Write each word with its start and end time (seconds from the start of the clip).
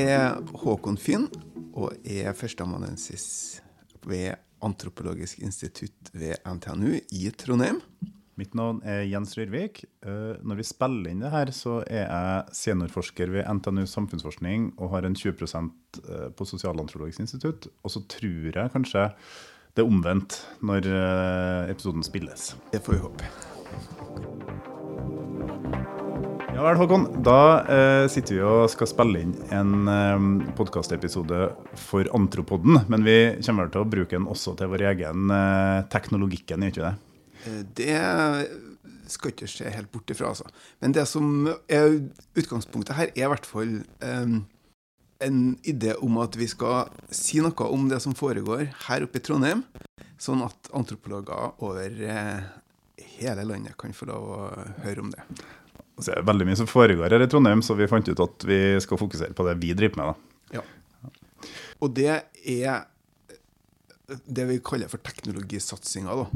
er 0.00 0.38
Håkon 0.62 0.98
Finn 1.00 1.26
og 1.76 1.92
er 2.04 2.32
førsteamanuensis 2.36 3.26
ved 4.06 4.38
Antropologisk 4.60 5.40
institutt 5.40 6.10
ved 6.12 6.36
NTNU 6.44 6.98
i 7.16 7.30
Trondheim. 7.32 7.80
Mitt 8.40 8.54
navn 8.56 8.80
er 8.88 9.02
Jens 9.08 9.34
Rørvik. 9.36 9.82
Eh, 10.04 10.40
når 10.44 10.60
vi 10.60 10.66
spiller 10.68 11.10
inn 11.10 11.20
det 11.24 11.32
her, 11.32 11.52
så 11.52 11.80
er 11.84 12.06
jeg 12.06 12.56
seniorforsker 12.60 13.32
ved 13.34 13.48
NTNU 13.58 13.84
samfunnsforskning 13.90 14.70
og 14.78 14.94
har 14.94 15.08
en 15.08 15.16
20 15.16 15.48
eh, 15.50 16.26
på 16.36 16.48
Sosialantropologisk 16.48 17.26
institutt. 17.26 17.68
Og 17.84 17.96
så 17.96 18.04
tror 18.08 18.52
jeg 18.52 18.74
kanskje 18.76 19.08
det 19.76 19.84
er 19.84 19.88
omvendt 19.88 20.40
når 20.64 20.88
eh, 20.88 21.70
episoden 21.74 22.04
spilles. 22.06 22.52
Det 22.72 22.84
får 22.84 22.96
vi 22.96 23.06
håpe. 23.06 23.49
Ja 26.60 26.66
vel, 26.66 26.76
Håkon. 26.76 27.04
Da 27.24 27.64
eh, 27.72 28.06
sitter 28.12 28.34
vi 28.36 28.40
og 28.44 28.66
skal 28.68 28.88
spille 28.90 29.22
inn 29.24 29.30
en 29.56 29.88
eh, 29.88 30.24
podkastepisode 30.58 31.38
for 31.80 32.10
Antropoden. 32.12 32.82
Men 32.92 33.06
vi 33.06 33.14
kommer 33.38 33.64
vel 33.64 33.70
til 33.72 33.80
å 33.80 33.88
bruke 33.88 34.12
den 34.12 34.26
også 34.28 34.52
til 34.58 34.68
vår 34.68 34.82
egen 34.90 35.32
eh, 35.32 35.78
Teknologikken, 35.88 36.66
gjør 36.66 36.74
ikke 36.74 36.82
det? 36.84 36.90
Eh, 37.48 37.62
det 37.78 37.94
skal 39.08 39.32
ikke 39.32 39.48
se 39.48 39.72
helt 39.72 39.88
bort 39.94 40.12
ifra, 40.12 40.34
altså. 40.34 40.52
Men 40.84 40.92
det 40.98 41.06
som 41.08 41.48
er 41.48 41.96
utgangspunktet 42.36 42.92
her, 42.98 43.14
er 43.14 43.24
i 43.24 43.30
hvert 43.32 43.48
fall 43.48 43.72
eh, 44.04 44.36
en 45.30 45.40
idé 45.64 45.94
om 46.04 46.20
at 46.20 46.36
vi 46.36 46.50
skal 46.52 46.92
si 47.08 47.40
noe 47.40 47.70
om 47.72 47.88
det 47.88 48.02
som 48.04 48.12
foregår 48.18 48.66
her 48.84 49.08
oppe 49.08 49.16
i 49.16 49.24
Trondheim, 49.24 49.64
sånn 50.20 50.44
at 50.44 50.68
antropologer 50.76 51.56
over 51.64 52.04
uh, 52.04 52.44
hele 53.16 53.48
landet 53.48 53.80
kan 53.80 53.96
få 53.96 54.12
lov 54.12 54.28
å 54.36 54.42
høre 54.84 55.06
om 55.06 55.16
det. 55.16 55.24
Det 56.06 56.14
er 56.16 56.26
veldig 56.26 56.46
mye 56.48 56.58
som 56.60 56.68
foregår 56.70 57.16
her 57.16 57.24
i 57.24 57.28
Trondheim, 57.30 57.62
så 57.64 57.76
vi 57.78 57.88
fant 57.90 58.08
ut 58.08 58.22
at 58.24 58.46
vi 58.48 58.60
skal 58.82 59.00
fokusere 59.00 59.36
på 59.36 59.46
det 59.48 59.56
vi 59.62 59.74
driver 59.76 60.00
med. 60.00 60.12
Da. 60.12 60.60
Ja. 60.60 60.64
Og 61.80 61.94
det 61.96 62.10
er 62.58 62.86
det 64.26 64.46
vi 64.48 64.62
kaller 64.64 64.90
for 64.90 65.02
teknologisatsinga. 65.04 66.26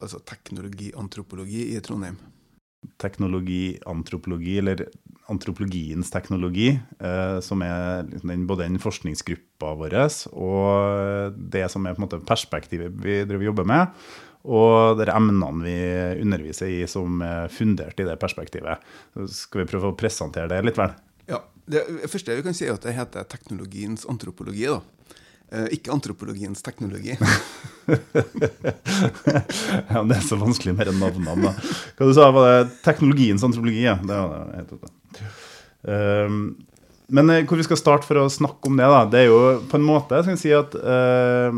altså 0.00 0.20
teknologiantropologi 0.24 1.74
i 1.74 1.80
Trondheim? 1.84 2.16
Teknologiantropologi, 3.00 4.58
eller 4.58 4.86
antropologiens 5.28 6.10
teknologi, 6.10 6.70
eh, 7.00 7.40
som 7.44 7.62
er 7.62 8.06
liksom 8.08 8.32
den, 8.32 8.46
både 8.46 8.64
den 8.64 8.80
forskningsgruppa 8.80 9.74
vår 9.76 9.96
og 10.32 11.36
det 11.36 11.66
som 11.70 11.86
er 11.86 12.00
måte 12.00 12.22
perspektivet 12.24 12.96
vi 13.04 13.22
driver 13.28 13.50
jobber 13.50 13.68
med, 13.68 14.00
og 14.44 14.96
de 15.00 15.08
emnene 15.12 15.64
vi 15.64 15.76
underviser 16.22 16.70
i 16.72 16.80
som 16.88 17.20
er 17.24 17.50
fundert 17.52 18.00
i 18.00 18.06
det 18.08 18.16
perspektivet. 18.20 18.80
Så 19.14 19.26
skal 19.34 19.64
vi 19.64 19.70
prøve 19.72 19.90
å 19.90 19.98
presentere 19.98 20.48
det 20.52 20.62
litt, 20.64 20.80
vel? 20.80 20.94
Ja, 21.28 21.42
Det 21.70 21.84
første 22.10 22.34
vi 22.38 22.46
kan 22.46 22.56
si, 22.56 22.66
er 22.66 22.74
at 22.74 22.86
det 22.86 22.96
heter 22.96 23.28
teknologiens 23.28 24.06
antropologi. 24.08 24.66
da. 24.66 24.80
Eh, 25.50 25.66
ikke 25.74 25.90
antropologiens 25.92 26.62
teknologi. 26.62 27.16
ja, 29.90 30.02
Det 30.06 30.16
er 30.16 30.22
så 30.22 30.38
vanskelig 30.38 30.76
med 30.78 30.92
navnene. 30.94 31.52
Hva 31.98 32.06
du 32.06 32.14
sa 32.14 32.30
var 32.34 32.46
det 32.48 32.78
teknologiens 32.84 33.42
antropologi? 33.44 33.82
Ja. 33.82 33.96
Det 33.98 34.14
var 34.14 34.46
det 34.46 34.56
helt 34.60 34.72
um, 35.82 36.54
men 37.14 37.30
eh, 37.32 37.42
hvor 37.48 37.58
vi 37.58 37.66
skal 37.66 37.78
starte 37.78 38.06
for 38.06 38.20
å 38.20 38.30
snakke 38.30 38.70
om 38.70 38.78
det, 38.78 38.86
da, 38.86 39.00
det 39.10 39.22
er 39.22 39.28
jo 39.30 39.40
på 39.70 39.78
en 39.78 39.86
måte 39.86 40.20
skal 40.26 40.38
si 40.38 40.52
at 40.54 40.74
uh, 40.78 41.50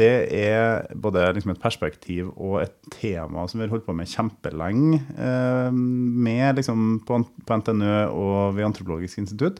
det 0.00 0.12
er 0.36 0.86
både 0.94 1.24
liksom 1.36 1.54
et 1.54 1.62
perspektiv 1.62 2.30
og 2.36 2.60
et 2.62 2.76
tema 2.94 3.46
som 3.50 3.58
vi 3.58 3.66
har 3.66 3.74
holdt 3.74 3.86
på 3.88 3.96
med 3.96 4.10
kjempelenge 4.10 5.00
uh, 5.18 5.70
med 5.74 6.60
liksom 6.60 7.00
på, 7.08 7.22
på 7.46 7.58
NTNØ 7.62 7.96
og 8.12 8.54
ved 8.58 8.68
Antropologisk 8.70 9.22
institutt. 9.22 9.58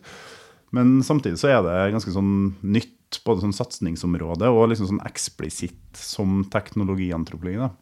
Men 0.76 1.00
samtidig 1.02 1.40
så 1.40 1.50
er 1.50 1.64
det 1.66 1.78
ganske 1.96 2.14
sånn 2.14 2.55
nytt 2.62 3.20
både 3.27 3.42
sånn 3.42 3.56
satsingsområde 3.56 4.52
og 4.55 4.68
liksom 4.70 4.86
sånn 4.92 5.02
eksplisitt 5.08 5.98
som 5.98 6.44
teknologiantropologi. 6.52 7.58
Da. 7.58 7.72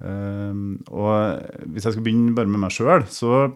Uh, 0.00 0.80
og 0.88 1.68
hvis 1.74 1.84
jeg 1.84 1.96
skal 1.96 2.08
begynne 2.08 2.36
bare 2.36 2.48
med 2.48 2.64
meg 2.64 2.72
sjøl, 2.72 3.04
så 3.12 3.50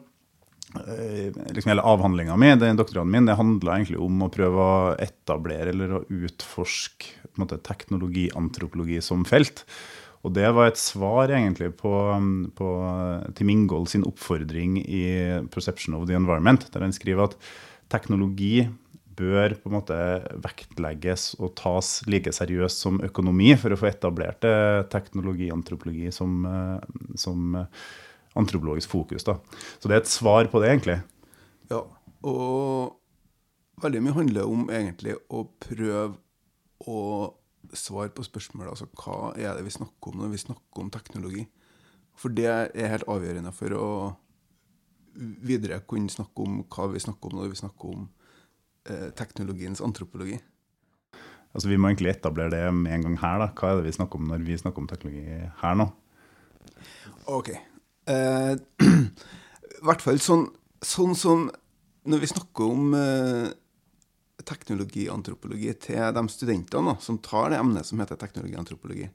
liksom 0.74 1.72
hele 1.72 1.84
avhandlinga 1.86 2.36
mi, 2.38 2.52
den 2.58 2.78
doktorgraden 2.78 3.10
min, 3.10 3.26
det 3.26 3.38
handla 3.38 3.78
egentlig 3.78 4.00
om 4.02 4.22
å 4.22 4.30
prøve 4.32 4.66
å 4.66 4.74
etablere 5.02 5.72
eller 5.74 5.96
å 5.96 6.04
utforske 6.06 7.16
måte, 7.40 7.58
teknologiantropologi 7.66 9.00
som 9.04 9.24
felt. 9.28 9.64
Og 10.20 10.34
det 10.36 10.50
var 10.52 10.68
et 10.68 10.80
svar 10.80 11.32
egentlig 11.32 11.72
på, 11.80 11.94
på 12.56 12.68
Tim 13.38 13.50
Ingold 13.54 13.88
sin 13.88 14.04
oppfordring 14.04 14.76
i 14.82 15.04
'Perception 15.48 15.96
of 15.96 16.06
the 16.08 16.18
Environment', 16.18 16.68
der 16.72 16.84
han 16.84 16.92
skriver 16.92 17.30
at 17.30 17.38
teknologi 17.88 18.68
bør 19.20 19.56
på 19.60 19.70
en 19.70 19.76
måte 19.76 19.96
vektlegges 20.44 21.34
og 21.40 21.54
tas 21.58 22.00
like 22.08 22.32
seriøst 22.32 22.84
som 22.84 23.00
økonomi 23.04 23.52
for 23.60 23.74
å 23.74 23.80
få 23.80 23.90
etablert 23.90 24.44
teknologiantropologi 24.92 26.12
som, 26.14 26.44
eh, 26.46 26.78
som 27.20 27.56
eh, 27.56 27.66
antropologisk 28.38 28.90
fokus. 28.92 29.26
Da. 29.26 29.36
Så 29.78 29.88
det 29.88 29.96
er 29.96 30.02
et 30.04 30.12
svar 30.12 30.48
på 30.52 30.62
det, 30.62 30.70
egentlig. 30.70 30.98
Ja, 31.70 31.82
og 32.26 32.96
veldig 33.82 34.02
mye 34.04 34.18
handler 34.18 34.50
om 34.50 34.68
egentlig 34.70 35.16
å 35.32 35.44
prøve 35.62 36.18
å 36.90 37.00
svare 37.76 38.10
på 38.14 38.24
spørsmålet 38.24 38.72
altså 38.72 38.88
hva 38.98 39.34
er 39.38 39.54
det 39.54 39.66
vi 39.66 39.72
snakker 39.74 40.10
om 40.10 40.22
når 40.22 40.32
vi 40.32 40.42
snakker 40.42 40.82
om 40.82 40.90
teknologi. 40.92 41.44
For 42.18 42.32
det 42.34 42.48
er 42.50 42.92
helt 42.92 43.08
avgjørende 43.08 43.52
for 43.56 43.76
å 43.76 43.90
videre 45.44 45.80
kunne 45.88 46.12
snakke 46.12 46.46
om 46.46 46.62
hva 46.70 46.88
vi 46.92 47.02
snakker 47.02 47.30
om 47.30 47.40
når 47.40 47.52
vi 47.52 47.60
snakker 47.60 47.94
om 47.94 48.08
Eh, 48.88 49.10
teknologiens 49.12 49.80
antropologi? 49.80 50.38
Altså 51.52 51.68
Vi 51.68 51.76
må 51.76 51.90
egentlig 51.90 52.14
etablere 52.14 52.50
det 52.50 52.74
med 52.74 52.94
en 52.94 53.02
gang 53.02 53.18
her. 53.20 53.38
da. 53.38 53.48
Hva 53.52 53.70
er 53.70 53.76
det 53.76 53.90
vi 53.90 53.92
snakker 53.98 54.16
om 54.16 54.28
når 54.28 54.46
vi 54.46 54.56
snakker 54.56 54.78
om 54.78 54.88
teknologi 54.88 55.50
her 55.62 55.74
nå? 55.74 55.90
Ok. 57.26 57.50
Eh, 58.10 58.54
I 59.80 59.86
hvert 59.86 60.04
fall 60.04 60.20
sånn, 60.22 60.46
sånn, 60.84 61.16
som 61.16 61.48
når 62.10 62.22
vi 62.22 62.30
snakker 62.30 62.72
om 62.72 62.94
eh, 62.96 63.48
teknologiantropologi 64.48 65.72
til 65.86 66.14
de 66.16 66.24
studentene 66.32 66.94
da, 66.94 66.96
som 67.02 67.20
tar 67.22 67.52
det 67.52 67.60
emnet 67.60 67.88
som 67.88 68.00
heter 68.02 68.20
teknologiantropologi, 68.20 69.08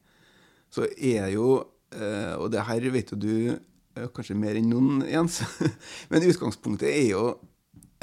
så 0.74 0.88
er 0.98 1.32
jo 1.34 1.50
eh, 1.96 2.34
Og 2.36 2.50
det 2.54 2.66
her 2.68 2.88
vet 2.94 3.14
jo 3.14 3.20
du 3.20 3.36
eh, 3.54 4.08
kanskje 4.14 4.38
mer 4.38 4.58
enn 4.60 4.72
noen, 4.72 5.04
Jens. 5.10 5.42
Men 6.12 6.26
utgangspunktet 6.28 6.90
er 6.90 7.12
jo 7.12 7.28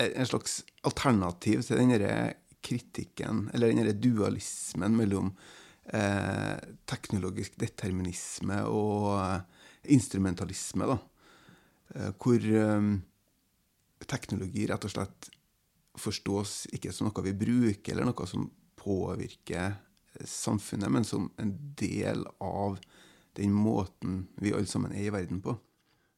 en 0.03 0.27
slags 0.27 0.63
alternativ 0.89 1.63
til 1.67 1.79
denne 1.79 2.33
kritikken, 2.63 3.49
eller 3.53 3.73
denne 3.73 3.93
dualismen 3.99 4.95
mellom 4.97 5.33
eh, 5.93 6.57
teknologisk 6.89 7.59
determinisme 7.61 8.63
og 8.71 9.43
instrumentalisme. 9.91 10.89
Da. 10.91 10.99
Eh, 11.95 12.13
hvor 12.19 12.49
eh, 12.63 12.91
teknologi 14.07 14.67
rett 14.71 14.89
og 14.89 14.95
slett 14.95 15.31
forstås 16.03 16.67
ikke 16.73 16.93
som 16.95 17.09
noe 17.09 17.25
vi 17.27 17.35
bruker, 17.37 17.93
eller 17.93 18.09
noe 18.09 18.29
som 18.29 18.49
påvirker 18.81 19.77
samfunnet, 20.29 20.91
men 20.93 21.05
som 21.05 21.29
en 21.41 21.53
del 21.79 22.25
av 22.43 22.79
den 23.37 23.53
måten 23.53 24.27
vi 24.41 24.53
alle 24.53 24.69
sammen 24.69 24.93
er 24.95 25.09
i 25.09 25.13
verden 25.15 25.41
på. 25.45 25.55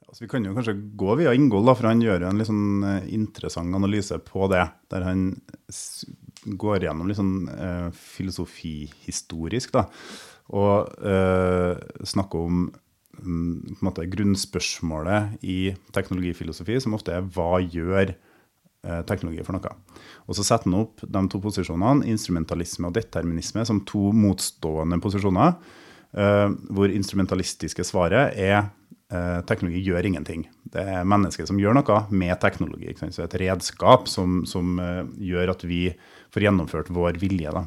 Altså, 0.05 0.25
vi 0.25 0.31
kan 0.31 0.45
jo 0.47 0.53
kanskje 0.55 0.77
gå 0.99 1.15
via 1.19 1.33
Ingold, 1.35 1.71
for 1.75 1.89
han 1.89 2.03
gjør 2.03 2.23
jo 2.23 2.31
en 2.31 2.41
litt 2.41 2.51
sånn 2.51 2.87
eh, 2.87 3.09
interessant 3.17 3.75
analyse 3.75 4.19
på 4.23 4.49
det. 4.53 4.63
Der 4.93 5.07
han 5.07 5.25
går 6.61 6.85
gjennom 6.87 7.09
litt 7.09 7.19
sånn 7.19 7.49
eh, 7.51 7.89
filosofihistorisk, 7.99 9.75
da. 9.75 9.87
Og 10.55 11.07
eh, 11.09 11.81
snakker 12.07 12.47
om 12.47 12.67
måte, 13.25 14.07
grunnspørsmålet 14.13 15.41
i 15.43 15.75
teknologifilosofi, 15.97 16.79
som 16.83 16.97
ofte 16.97 17.17
er 17.17 17.27
hva 17.35 17.59
gjør 17.63 18.13
eh, 18.13 19.03
teknologi 19.09 19.45
for 19.47 19.57
noe? 19.57 19.75
Og 20.29 20.39
så 20.39 20.47
setter 20.47 20.71
han 20.71 20.81
opp 20.85 21.05
de 21.05 21.25
to 21.31 21.41
posisjonene, 21.43 22.07
instrumentalisme 22.13 22.91
og 22.91 22.97
determinisme, 22.99 23.67
som 23.69 23.83
to 23.89 24.13
motstående 24.17 25.01
posisjoner. 25.05 25.59
Eh, 26.15 26.49
hvor 26.71 26.93
instrumentalistiske 26.93 27.87
svaret 27.87 28.39
er 28.39 28.67
Eh, 29.13 29.41
teknologi 29.47 29.83
gjør 29.85 30.07
ingenting. 30.09 30.47
Det 30.73 30.81
er 30.81 31.07
mennesket 31.07 31.47
som 31.47 31.59
gjør 31.61 31.77
noe 31.77 31.99
med 32.11 32.35
teknologi. 32.43 32.95
Så 33.13 33.27
et 33.27 33.37
redskap 33.43 34.09
som, 34.11 34.43
som 34.49 34.79
gjør 35.21 35.53
at 35.53 35.65
vi 35.69 35.87
får 36.35 36.49
gjennomført 36.49 36.91
vår 36.95 37.21
vilje. 37.23 37.53
Da. 37.53 37.67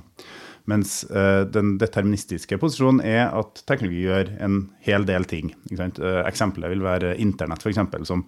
Mens 0.67 0.99
uh, 1.11 1.45
den 1.47 1.77
deterministiske 1.81 2.59
posisjonen 2.59 2.99
er 3.05 3.29
at 3.31 3.63
teknologi 3.69 4.03
gjør 4.03 4.33
en 4.43 4.61
hel 4.83 5.07
del 5.07 5.27
ting. 5.29 5.53
Uh, 5.71 6.23
eksempelet 6.27 6.73
vil 6.73 6.83
være 6.83 7.15
internett, 7.23 7.63
f.eks., 7.63 8.07
som 8.09 8.25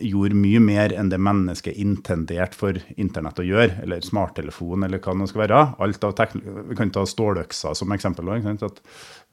gjorde 0.00 0.36
mye 0.38 0.60
mer 0.62 0.94
enn 0.96 1.10
det 1.12 1.18
mennesket 1.20 1.76
intendert 1.80 2.56
for 2.56 2.78
internett 2.96 3.42
å 3.42 3.44
gjøre, 3.44 3.82
eller 3.84 4.04
smarttelefon, 4.04 4.86
eller 4.86 5.02
hva 5.02 5.14
det 5.18 5.28
skal 5.30 5.42
være. 5.44 5.60
Alt 5.84 6.06
av 6.08 6.22
Vi 6.32 6.78
kan 6.78 6.92
ta 6.94 7.04
ståløksa 7.06 7.74
som 7.76 7.92
eksempel. 7.92 8.32
At, 8.32 8.80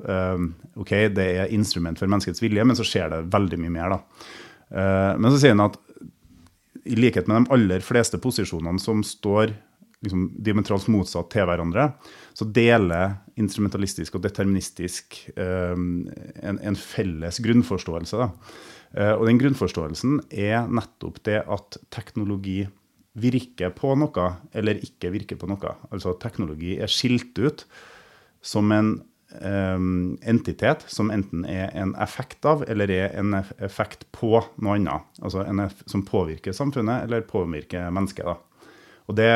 um, 0.03 0.53
ok, 0.75 0.91
Det 1.15 1.27
er 1.39 1.55
instrument 1.55 1.99
for 1.99 2.11
menneskets 2.11 2.43
vilje, 2.43 2.65
men 2.65 2.75
så 2.75 2.83
skjer 2.83 3.09
det 3.09 3.31
veldig 3.31 3.59
mye 3.63 3.75
mer. 3.77 3.89
da. 3.95 3.99
Uh, 4.69 5.17
men 5.17 5.31
så 5.31 5.39
sier 5.39 5.55
han 5.55 5.69
at 5.69 5.79
i 6.85 6.95
likhet 6.95 7.27
med 7.27 7.45
de 7.45 7.53
aller 7.53 7.79
fleste 7.79 8.17
posisjonene 8.17 8.79
som 8.79 9.03
står 9.03 9.53
liksom, 10.05 10.29
diametralt 10.45 10.87
motsatt 10.91 11.29
til 11.33 11.47
hverandre, 11.49 11.91
så 12.37 12.47
deler 12.55 13.19
instrumentalistisk 13.39 14.17
og 14.17 14.25
deterministisk 14.25 15.19
eh, 15.35 15.75
en, 15.75 16.59
en, 16.59 16.79
felles 16.79 17.41
grunnforståelse. 17.43 18.29
Eh, 18.95 19.13
og 19.15 19.27
den 19.29 19.41
grunnforståelsen 19.41 20.19
er 20.29 20.69
nettopp 20.71 21.21
det 21.27 21.41
at 21.45 21.79
teknologi 21.93 22.63
virker 23.19 23.73
på 23.75 23.95
noe 23.99 24.31
eller 24.55 24.79
ikke 24.85 25.11
virker 25.13 25.39
på 25.39 25.49
noe. 25.49 25.75
Altså 25.91 26.15
teknologi 26.21 26.77
er 26.79 26.91
skilt 26.91 27.39
ut 27.41 27.65
som 28.45 28.71
en 28.71 28.93
um, 29.43 30.17
entitet 30.21 30.85
som 30.87 31.11
enten 31.11 31.43
er 31.49 31.73
en 31.77 31.95
effekt 32.01 32.45
av 32.47 32.63
eller 32.69 32.91
er 32.93 33.17
en 33.19 33.41
effekt 33.41 34.05
på 34.15 34.37
noe 34.61 34.77
annet. 34.77 35.09
Altså 35.19 35.43
en 35.43 35.65
som 35.85 36.05
påvirker 36.07 36.55
samfunnet 36.55 37.07
eller 37.07 37.27
påvirker 37.27 37.89
mennesket. 37.91 38.29
Da. 38.29 38.37
Og 39.09 39.17
det 39.17 39.33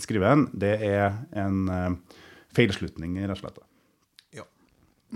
skriver 0.00 0.30
en, 0.30 0.46
det 0.52 0.72
er 0.86 1.20
en 1.38 1.68
uh, 1.68 2.16
feilslutning, 2.56 3.18
rett 3.22 3.36
og 3.36 3.42
slett. 3.42 3.60
Ja, 4.40 4.46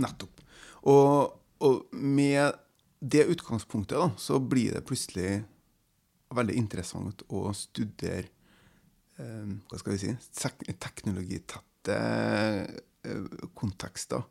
nettopp. 0.01 0.45
Og, 0.91 1.35
og 1.65 1.97
med 1.97 2.61
det 3.05 3.27
utgangspunktet 3.33 3.99
da, 3.99 4.09
så 4.21 4.39
blir 4.41 4.77
det 4.77 4.85
plutselig 4.89 5.43
veldig 6.35 6.57
interessant 6.59 7.23
å 7.33 7.51
studere 7.57 8.27
eh, 9.21 9.53
hva 9.69 9.81
skal 9.81 9.95
vi 9.95 10.01
si, 10.03 10.15
teknologitette 10.81 11.99
eh, 13.05 13.37
kontekster. 13.57 14.25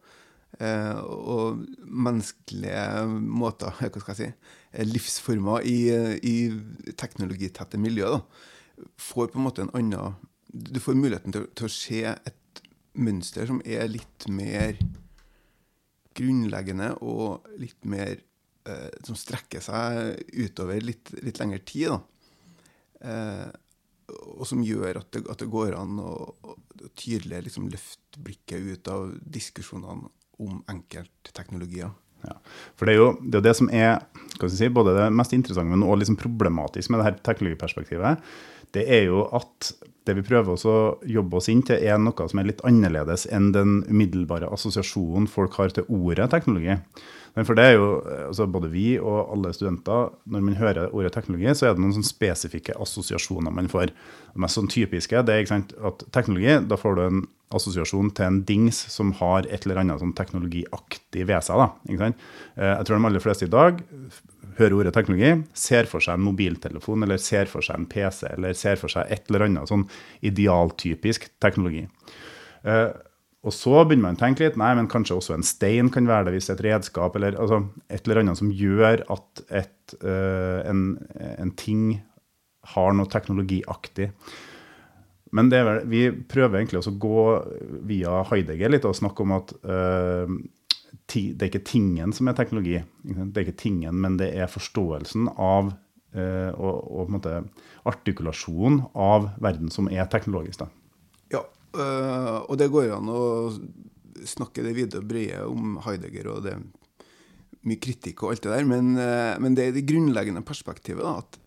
Eh, 0.62 1.00
og 1.10 1.64
menneskelige 1.82 3.06
måter, 3.10 3.74
hva 3.82 4.02
skal 4.04 4.14
jeg 4.14 4.20
si, 4.20 4.50
eh, 4.74 4.88
livsformer 4.90 5.66
i, 5.70 5.78
i 6.22 6.94
teknologitette 7.00 7.80
miljø. 7.82 8.10
Da, 8.18 8.50
får 8.98 9.32
på 9.32 9.40
en 9.40 9.48
måte 9.48 9.66
en 9.66 9.74
annen 9.78 10.16
Du 10.54 10.80
får 10.80 10.94
muligheten 10.94 11.34
til, 11.34 11.48
til 11.58 11.66
å 11.66 11.74
se 11.74 12.02
et 12.14 12.62
mønster 12.94 13.48
som 13.50 13.62
er 13.66 13.88
litt 13.90 14.28
mer 14.30 14.78
grunnleggende 16.14 16.92
og 17.02 17.48
litt 17.58 17.88
mer 17.90 18.14
eh, 18.70 18.92
som 19.02 19.18
strekker 19.18 19.64
seg 19.66 20.22
utover 20.30 20.84
litt, 20.86 21.10
litt 21.26 21.42
lengre 21.42 21.64
tid. 21.66 21.96
Eh, 23.02 23.50
og 24.14 24.46
som 24.46 24.62
gjør 24.62 25.02
at 25.02 25.10
det, 25.16 25.24
at 25.32 25.42
det 25.42 25.50
går 25.50 25.74
an 25.80 25.98
å, 26.04 26.14
å 26.30 26.56
tydelig 27.00 27.48
liksom, 27.48 27.70
løfte 27.74 28.22
blikket 28.22 28.62
ut 28.62 28.94
av 28.94 29.14
diskusjonene 29.24 30.12
om 30.44 30.62
enkeltteknologier. 30.70 31.92
Ja. 32.24 32.38
For 32.80 32.88
det 32.88 32.96
er 32.96 33.02
jo 33.02 33.10
det, 33.22 33.40
er 33.40 33.46
det 33.48 33.56
som 33.58 33.70
er 33.74 34.50
si, 34.52 34.70
både 34.72 34.96
det 34.96 35.08
mest 35.16 35.34
interessante, 35.36 35.72
men 35.74 35.86
også 35.86 36.04
liksom 36.04 36.20
problematisk 36.20 36.92
med 36.92 37.02
det 37.02 37.08
her 37.10 37.18
teknologiperspektivet. 37.26 38.34
Det 38.74 38.86
er 38.90 39.08
jo 39.10 39.26
at 39.36 39.74
det 40.04 40.18
vi 40.18 40.26
prøver 40.26 40.58
å 40.58 40.78
jobbe 41.08 41.40
oss 41.40 41.50
inn 41.52 41.62
til, 41.64 41.80
er 41.80 42.00
noe 42.02 42.28
som 42.28 42.42
er 42.42 42.50
litt 42.50 42.64
annerledes 42.68 43.28
enn 43.32 43.52
den 43.56 43.82
umiddelbare 43.88 44.50
assosiasjonen 44.52 45.30
folk 45.32 45.56
har 45.60 45.72
til 45.76 45.88
ordet 45.88 46.30
teknologi. 46.34 46.76
Men 47.34 47.48
for 47.48 47.58
det 47.58 47.64
er 47.66 47.78
jo, 47.80 47.86
altså 48.28 48.46
Både 48.52 48.70
vi 48.70 48.98
og 49.02 49.32
alle 49.34 49.54
studenter, 49.56 50.12
når 50.30 50.44
man 50.46 50.58
hører 50.60 50.92
ordet 50.94 51.14
teknologi, 51.16 51.48
så 51.56 51.70
er 51.70 51.74
det 51.74 51.82
noen 51.82 51.96
sånn 51.96 52.06
spesifikke 52.06 52.76
assosiasjoner 52.84 53.54
man 53.54 53.72
får. 53.72 53.94
Det 54.34 54.44
mest 54.44 54.60
sånn 54.60 54.70
typiske 54.70 55.24
det 55.26 55.38
er 55.40 55.50
sant, 55.50 55.74
at 55.82 56.06
teknologi, 56.14 56.60
da 56.70 56.78
får 56.78 57.00
du 57.00 57.02
en 57.08 57.24
assosiasjon 57.54 58.12
til 58.18 58.28
en 58.28 58.44
dings 58.50 58.78
som 58.90 59.14
har 59.20 59.48
et 59.48 59.66
eller 59.66 59.82
annet 59.82 60.02
sånn 60.02 60.14
teknologiaktig 60.18 61.26
ved 61.30 61.46
seg. 61.46 61.64
Da, 61.64 61.72
eh, 61.90 62.76
Jeg 62.78 62.86
tror 62.86 62.98
de 62.98 63.06
aller 63.10 63.24
fleste 63.24 63.46
i 63.46 63.54
dag 63.54 63.82
hører 64.58 64.76
ordet 64.80 64.94
teknologi, 64.96 65.32
ser 65.58 65.88
for 65.90 66.04
seg 66.04 66.18
en 66.18 66.28
mobiltelefon 66.28 67.06
eller 67.06 67.22
ser 67.22 67.50
for 67.52 67.66
seg 67.66 67.80
en 67.80 67.88
PC 67.90 68.28
eller 68.34 68.58
ser 68.58 68.80
for 68.82 68.92
seg 68.92 69.10
et 69.14 69.30
eller 69.30 69.48
annet 69.48 69.72
sånn 69.72 69.88
idealtypisk 70.26 71.30
teknologi. 71.44 71.88
Uh, 72.64 72.92
og 73.44 73.52
så 73.52 73.82
begynner 73.84 74.08
man 74.08 74.18
å 74.18 74.22
tenke 74.22 74.46
litt 74.46 74.58
nei, 74.60 74.72
men 74.78 74.88
kanskje 74.92 75.18
også 75.18 75.36
en 75.36 75.44
stein 75.44 75.90
kan 75.92 76.08
være 76.08 76.30
det 76.30 76.38
hvis 76.38 76.52
et 76.54 76.64
redskap, 76.64 77.18
eller 77.20 77.36
altså, 77.36 77.60
et 77.92 78.06
eller 78.06 78.22
annet 78.22 78.40
som 78.40 78.54
gjør 78.56 79.04
at 79.12 79.44
et, 79.64 79.96
uh, 80.00 80.64
en, 80.64 80.86
en, 81.36 81.52
ting 81.60 82.00
har 82.74 82.96
noe 82.96 83.12
teknologiaktig. 83.12 84.14
Men 85.36 85.50
vel, 85.52 85.82
vi 85.92 86.06
prøver 86.30 86.62
egentlig 86.62 86.80
også 86.80 86.94
å 86.94 87.02
gå 87.04 87.24
via 87.90 88.22
Heidegger 88.30 88.72
litt 88.72 88.88
og 88.88 88.96
snakke 88.96 89.26
om 89.26 89.36
at 89.36 89.52
uh, 89.68 90.30
det 91.14 91.46
er 91.46 91.52
ikke 91.52 91.68
tingen 91.70 92.14
som 92.16 92.30
er 92.30 92.38
teknologi. 92.38 92.80
Det 93.04 93.38
er 93.38 93.46
ikke 93.46 93.62
tingen, 93.64 94.00
men 94.02 94.18
det 94.22 94.32
er 94.34 94.52
forståelsen 94.52 95.30
av 95.34 95.74
eh, 96.16 96.52
og, 96.54 96.80
og, 96.84 97.02
på 97.04 97.08
en 97.08 97.18
måte 97.18 97.36
artikulasjonen 97.90 98.86
av 98.94 99.32
verden 99.44 99.74
som 99.74 99.90
er 99.92 100.10
teknologisk. 100.12 100.66
Da. 100.66 100.72
Uh, 101.74 102.46
og 102.46 102.58
det 102.62 102.70
går 102.70 102.92
an 102.94 103.08
å 103.10 103.22
snakke 104.30 104.62
det 104.62 104.76
videre 104.78 105.02
og 105.02 105.10
brede 105.10 105.40
om 105.50 105.80
Heidegger, 105.82 106.30
og 106.36 106.44
det 106.46 106.54
mye 107.64 107.80
kritikk 107.82 108.22
og 108.24 108.34
alt 108.34 108.44
det 108.46 108.52
der, 108.52 108.68
men, 108.68 108.94
øh, 109.00 109.40
men 109.40 109.56
det 109.56 109.66
er 109.66 109.76
det 109.76 109.86
grunnleggende 109.88 110.44
perspektivet, 110.44 111.00
da, 111.00 111.22
at, 111.24 111.38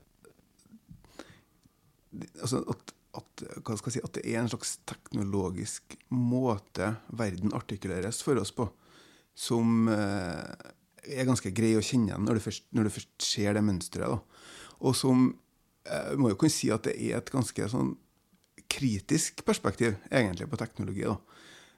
altså, 2.40 2.62
at, 2.72 2.94
at, 3.20 3.44
si, 3.92 4.00
at, 4.00 4.14
det 4.16 4.24
er 4.24 4.40
en 4.40 4.48
slags 4.48 4.78
teknologisk 4.88 5.98
måte 6.08 6.94
verden 7.12 7.52
artikuleres 7.56 8.22
for 8.24 8.40
oss 8.40 8.54
på, 8.56 8.64
som 9.36 9.90
uh, 9.92 10.72
er 11.06 11.28
ganske 11.28 11.52
grei 11.54 11.74
å 11.76 11.84
kjenne 11.84 12.10
igjen 12.10 12.24
når 12.26 12.38
du 12.38 12.44
først, 12.46 12.66
når 12.74 12.88
du 12.88 12.94
først 12.94 13.12
ser 13.22 13.56
det 13.56 13.64
mønsteret. 13.66 14.38
Og 14.80 14.96
som 14.96 15.28
jeg 15.86 16.18
må 16.18 16.32
jo 16.32 16.38
kunne 16.40 16.54
si 16.54 16.70
at 16.74 16.86
det 16.88 16.96
er 16.98 17.20
et 17.20 17.32
ganske 17.32 17.68
sånn 17.70 17.94
kritisk 18.72 19.44
perspektiv 19.46 19.94
egentlig 20.10 20.48
på 20.50 20.58
teknologi. 20.60 21.06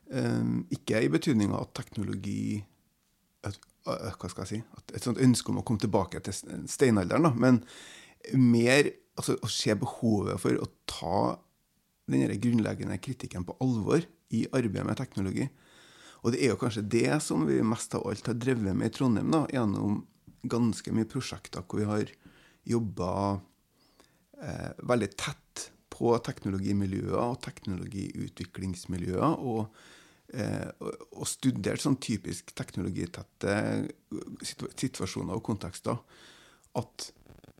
Um, 0.08 0.62
ikke 0.72 1.02
i 1.04 1.10
betydninga 1.12 1.58
at 1.60 1.74
teknologi 1.76 2.62
at, 3.44 3.58
uh, 3.88 4.14
hva 4.16 4.30
skal 4.30 4.46
jeg 4.46 4.50
si, 4.54 4.60
Et 4.96 5.04
sånt 5.04 5.20
ønske 5.20 5.52
om 5.52 5.60
å 5.60 5.66
komme 5.66 5.82
tilbake 5.82 6.22
til 6.24 6.64
steinalderen, 6.70 7.28
da, 7.28 7.34
men 7.36 7.60
mer 8.32 8.88
altså, 9.18 9.36
å 9.44 9.50
se 9.52 9.76
behovet 9.78 10.40
for 10.40 10.56
å 10.56 10.70
ta 10.88 11.20
den 12.08 12.40
grunnleggende 12.40 12.96
kritikken 13.04 13.44
på 13.44 13.56
alvor 13.60 14.00
i 14.32 14.46
arbeidet 14.48 14.86
med 14.88 14.96
teknologi. 14.96 15.48
Og 16.22 16.34
det 16.34 16.42
er 16.42 16.52
jo 16.52 16.60
kanskje 16.60 16.86
det 16.90 17.20
som 17.24 17.44
vi 17.46 17.60
mest 17.62 17.94
av 17.94 18.06
alt 18.08 18.26
har 18.26 18.38
drevet 18.38 18.74
med 18.76 18.90
i 18.90 18.94
Trondheim, 18.94 19.30
da, 19.32 19.44
gjennom 19.52 20.00
ganske 20.48 20.94
mye 20.94 21.08
prosjekter 21.10 21.64
hvor 21.66 21.82
vi 21.82 21.88
har 21.88 22.10
jobba 22.68 23.10
eh, 24.42 24.72
veldig 24.88 25.10
tett 25.18 25.68
på 25.98 26.12
teknologimiljøer 26.26 27.18
og 27.18 27.40
teknologiutviklingsmiljøer. 27.46 29.38
Og, 29.40 29.62
eh, 30.34 30.68
og 30.78 31.26
studert 31.28 31.82
sånn 31.82 31.98
typisk 32.02 32.52
teknologitette 32.58 33.54
situasjoner 34.78 35.38
og 35.38 35.44
kontekster. 35.48 35.98
At 36.78 37.10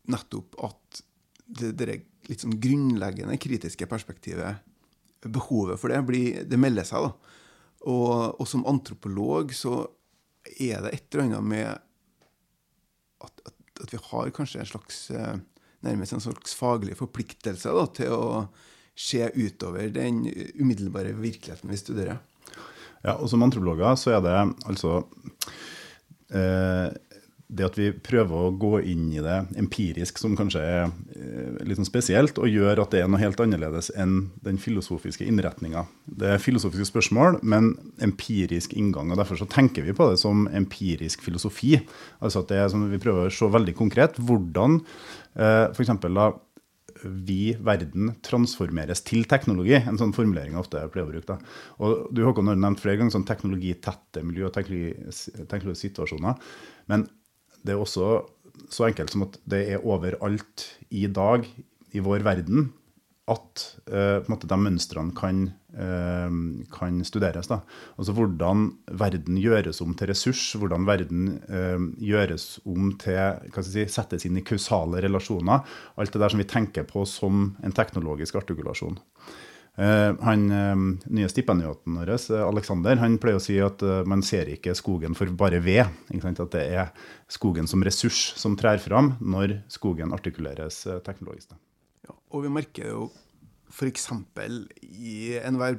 nettopp 0.09 0.55
at 0.65 1.03
det, 1.49 1.73
det 1.79 1.99
litt 2.29 2.45
sånn 2.45 2.59
grunnleggende 2.61 3.37
kritiske 3.41 3.87
perspektivet, 3.89 4.65
behovet 5.25 5.79
for 5.81 5.91
det, 5.91 5.99
blir, 6.07 6.43
det 6.47 6.59
melder 6.61 6.85
seg. 6.87 7.09
da. 7.09 7.37
Og, 7.87 8.39
og, 8.39 8.47
som 8.47 8.65
antropolog 8.67 9.53
så 9.55 9.85
er 10.59 10.81
det 10.83 10.93
et 10.95 11.13
eller 11.13 11.29
annet 11.29 11.47
med 11.47 11.67
at, 13.23 13.43
at, 13.45 13.83
at 13.83 13.93
vi 13.93 13.99
har 14.09 14.33
kanskje 14.35 14.63
en 14.63 14.71
slags 14.73 14.97
eh, 15.15 15.37
nærmest 15.85 16.13
en 16.13 16.23
slags 16.23 16.55
faglig 16.59 16.97
forpliktelse 16.99 17.71
da, 17.75 17.85
til 17.95 18.15
å 18.15 18.31
se 18.99 19.29
utover 19.31 19.91
den 19.95 20.25
umiddelbare 20.59 21.13
virkeligheten 21.15 21.71
vi 21.71 21.79
studerer. 21.79 22.19
Ja, 23.05 23.15
og 23.15 23.29
Som 23.31 23.45
antropologer 23.45 23.95
så 23.95 24.17
er 24.17 24.23
det 24.25 24.35
altså 24.67 24.97
eh, 26.35 26.89
det 27.49 27.65
at 27.65 27.77
vi 27.79 27.87
prøver 28.05 28.45
å 28.45 28.51
gå 28.61 28.75
inn 28.91 29.07
i 29.09 29.21
det 29.25 29.37
empirisk, 29.57 30.19
som 30.21 30.35
kanskje 30.37 30.61
er 30.61 30.83
eh, 30.85 31.55
litt 31.65 31.79
sånn 31.79 31.87
spesielt, 31.87 32.37
og 32.37 32.51
gjør 32.51 32.83
at 32.83 32.93
det 32.93 33.01
er 33.01 33.09
noe 33.09 33.21
helt 33.21 33.41
annerledes 33.41 33.89
enn 33.97 34.27
den 34.45 34.59
filosofiske 34.61 35.25
innretninga. 35.25 35.87
Det 36.05 36.35
er 36.35 36.43
filosofiske 36.43 36.91
spørsmål, 36.91 37.39
men 37.41 37.71
empirisk 38.05 38.75
inngang. 38.77 39.09
og 39.09 39.21
Derfor 39.21 39.41
så 39.41 39.49
tenker 39.49 39.87
vi 39.87 39.97
på 39.97 40.11
det 40.11 40.19
som 40.21 40.45
empirisk 40.53 41.25
filosofi. 41.25 41.79
Altså 42.21 42.43
at 42.43 42.53
det 42.53 42.61
er 42.61 42.69
som 42.69 42.85
Vi 42.89 43.01
prøver 43.01 43.27
å 43.27 43.33
se 43.33 43.49
veldig 43.49 43.75
konkret 43.77 44.17
hvordan 44.17 44.79
for 45.39 45.77
f.eks. 45.77 45.91
da 46.01 46.31
vi, 47.03 47.53
verden, 47.63 48.13
transformeres 48.25 49.03
til 49.07 49.25
teknologi. 49.29 49.77
En 49.77 49.99
sånn 49.99 50.13
formulering 50.15 50.55
jeg 50.55 50.61
ofte 50.61 50.81
pleier 50.91 51.07
å 51.07 51.11
bruke. 51.13 51.27
Da. 51.29 51.37
Og 51.85 52.09
du 52.15 52.23
Håkon, 52.25 52.49
har 52.51 52.59
nevnt 52.59 52.81
flere 52.83 52.99
ganger 52.99 53.15
sånn 53.15 53.27
teknologitette 53.29 54.23
miljø 54.25 54.49
og 54.49 54.57
teknologisituasjoner. 54.57 56.51
Men 56.91 57.07
det 57.65 57.75
er 57.75 57.81
også 57.81 58.11
så 58.69 58.89
enkelt 58.89 59.13
som 59.13 59.25
at 59.25 59.39
det 59.49 59.63
er 59.73 59.85
overalt 59.85 60.65
i 60.93 61.07
dag 61.07 61.47
i 61.95 62.03
vår 62.03 62.25
verden 62.25 62.69
at 63.29 63.65
måte, 64.29 64.47
de 64.49 64.57
mønstrene 64.57 65.13
kan, 65.17 65.43
eh, 65.77 66.37
kan 66.73 67.01
studeres. 67.05 67.49
Da. 67.51 67.59
Altså 67.97 68.15
hvordan 68.17 68.71
verden 68.99 69.37
gjøres 69.41 69.81
om 69.85 69.93
til 69.97 70.09
ressurs, 70.11 70.41
hvordan 70.57 70.87
verden 70.89 71.35
eh, 71.45 71.83
gjøres 72.09 72.59
om 72.65 72.93
til 73.01 73.61
si, 73.67 73.85
settes 73.85 74.25
inn 74.25 74.39
i 74.41 74.45
kausale 74.45 75.03
relasjoner. 75.05 75.61
Alt 75.97 76.15
det 76.15 76.23
der 76.23 76.33
som 76.33 76.41
vi 76.41 76.49
tenker 76.49 76.89
på 76.89 77.05
som 77.09 77.51
en 77.63 77.75
teknologisk 77.75 78.39
artikulasjon. 78.41 78.97
Han 79.77 80.41
nye 80.49 81.27
stipendiaten 81.31 81.95
vår, 81.95 82.09
Alexander, 82.43 82.99
han 82.99 83.13
pleier 83.21 83.39
å 83.39 83.43
si 83.43 83.55
at 83.63 83.83
man 84.09 84.19
ser 84.27 84.49
ikke 84.51 84.73
skogen 84.75 85.15
for 85.15 85.31
bare 85.39 85.61
ved. 85.63 85.87
At 86.11 86.51
det 86.51 86.65
er 86.65 86.89
skogen 87.31 87.69
som 87.69 87.85
ressurs 87.87 88.33
som 88.35 88.57
trær 88.59 88.81
fram 88.83 89.13
når 89.21 89.61
skogen 89.71 90.11
artikuleres 90.15 90.81
teknologisk. 91.05 91.55
Ja, 92.03 92.17
og 92.35 92.43
vi 92.43 92.51
merker 92.51 92.91
jo 92.91 93.07
f.eks. 93.69 94.09
i 94.81 95.37
enhver, 95.39 95.77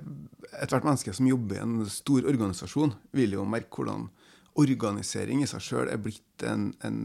ethvert 0.62 0.86
menneske 0.86 1.14
som 1.16 1.28
jobber 1.28 1.58
i 1.58 1.64
en 1.64 1.76
stor 1.90 2.26
organisasjon, 2.30 2.94
vil 3.16 3.36
jo 3.36 3.46
merke 3.48 3.80
hvordan 3.80 4.08
organisering 4.60 5.42
i 5.42 5.48
seg 5.50 5.62
sjøl 5.64 5.90
er 5.90 6.00
blitt 6.02 6.44
en, 6.46 6.70
en, 6.86 7.00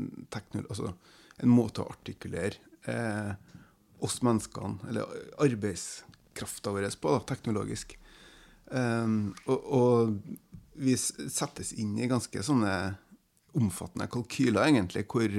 altså 0.64 0.92
en, 0.92 1.52
måte 1.52 1.84
å 1.84 1.90
artikulere 1.92 2.58
eh, 2.90 3.34
oss 4.04 4.22
menneskene, 4.26 4.90
eller 4.90 5.12
arbeidskrafta 6.36 6.72
vår, 6.72 6.90
på, 7.02 7.12
da, 7.12 7.20
teknologisk. 7.20 7.98
Um, 8.72 9.34
og, 9.46 9.66
og, 9.72 10.20
vi 10.76 10.98
settes 10.98 11.72
inn 11.80 11.98
i 11.98 12.08
ganske 12.08 12.42
sånne 12.44 12.98
omfattende 13.56 14.10
kalkyler, 14.12 14.66
egentlig, 14.68 15.06
hvor, 15.08 15.32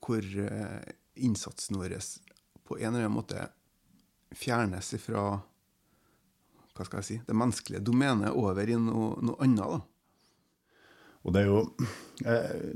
hvor 0.00 0.22
uh, 0.24 0.80
innsatsen 1.16 1.76
vår 1.76 1.98
på 2.64 2.78
en 2.78 2.94
eller 2.94 3.04
annen 3.04 3.18
måte 3.18 3.48
fjernes 4.32 4.94
fra 5.02 5.42
hva 6.76 6.84
skal 6.84 7.00
jeg 7.00 7.06
si, 7.06 7.18
det 7.24 7.36
menneskelige 7.36 7.84
domenet 7.84 8.32
over 8.32 8.68
i 8.68 8.76
noe, 8.76 9.20
noe 9.20 9.36
annet. 9.44 9.76
da. 9.76 9.78
Og 11.24 11.32
det 11.32 11.42
er 11.42 11.46
jo 11.48 11.60
eh, 12.24 12.66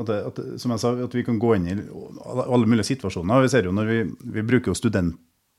at, 0.00 0.38
Som 0.60 0.72
jeg 0.72 0.80
sa, 0.80 0.94
at 1.04 1.14
vi 1.14 1.24
kan 1.24 1.38
gå 1.38 1.50
inn 1.56 1.68
i 1.68 1.74
alle 1.76 2.66
mulige 2.68 2.88
situasjoner. 2.88 3.44
Vi 3.44 3.50
ser 3.52 3.68
jo 3.68 3.74
når 3.76 3.90
vi, 3.90 3.98
vi 4.36 4.44
bruker 4.48 4.72
jo 4.72 4.78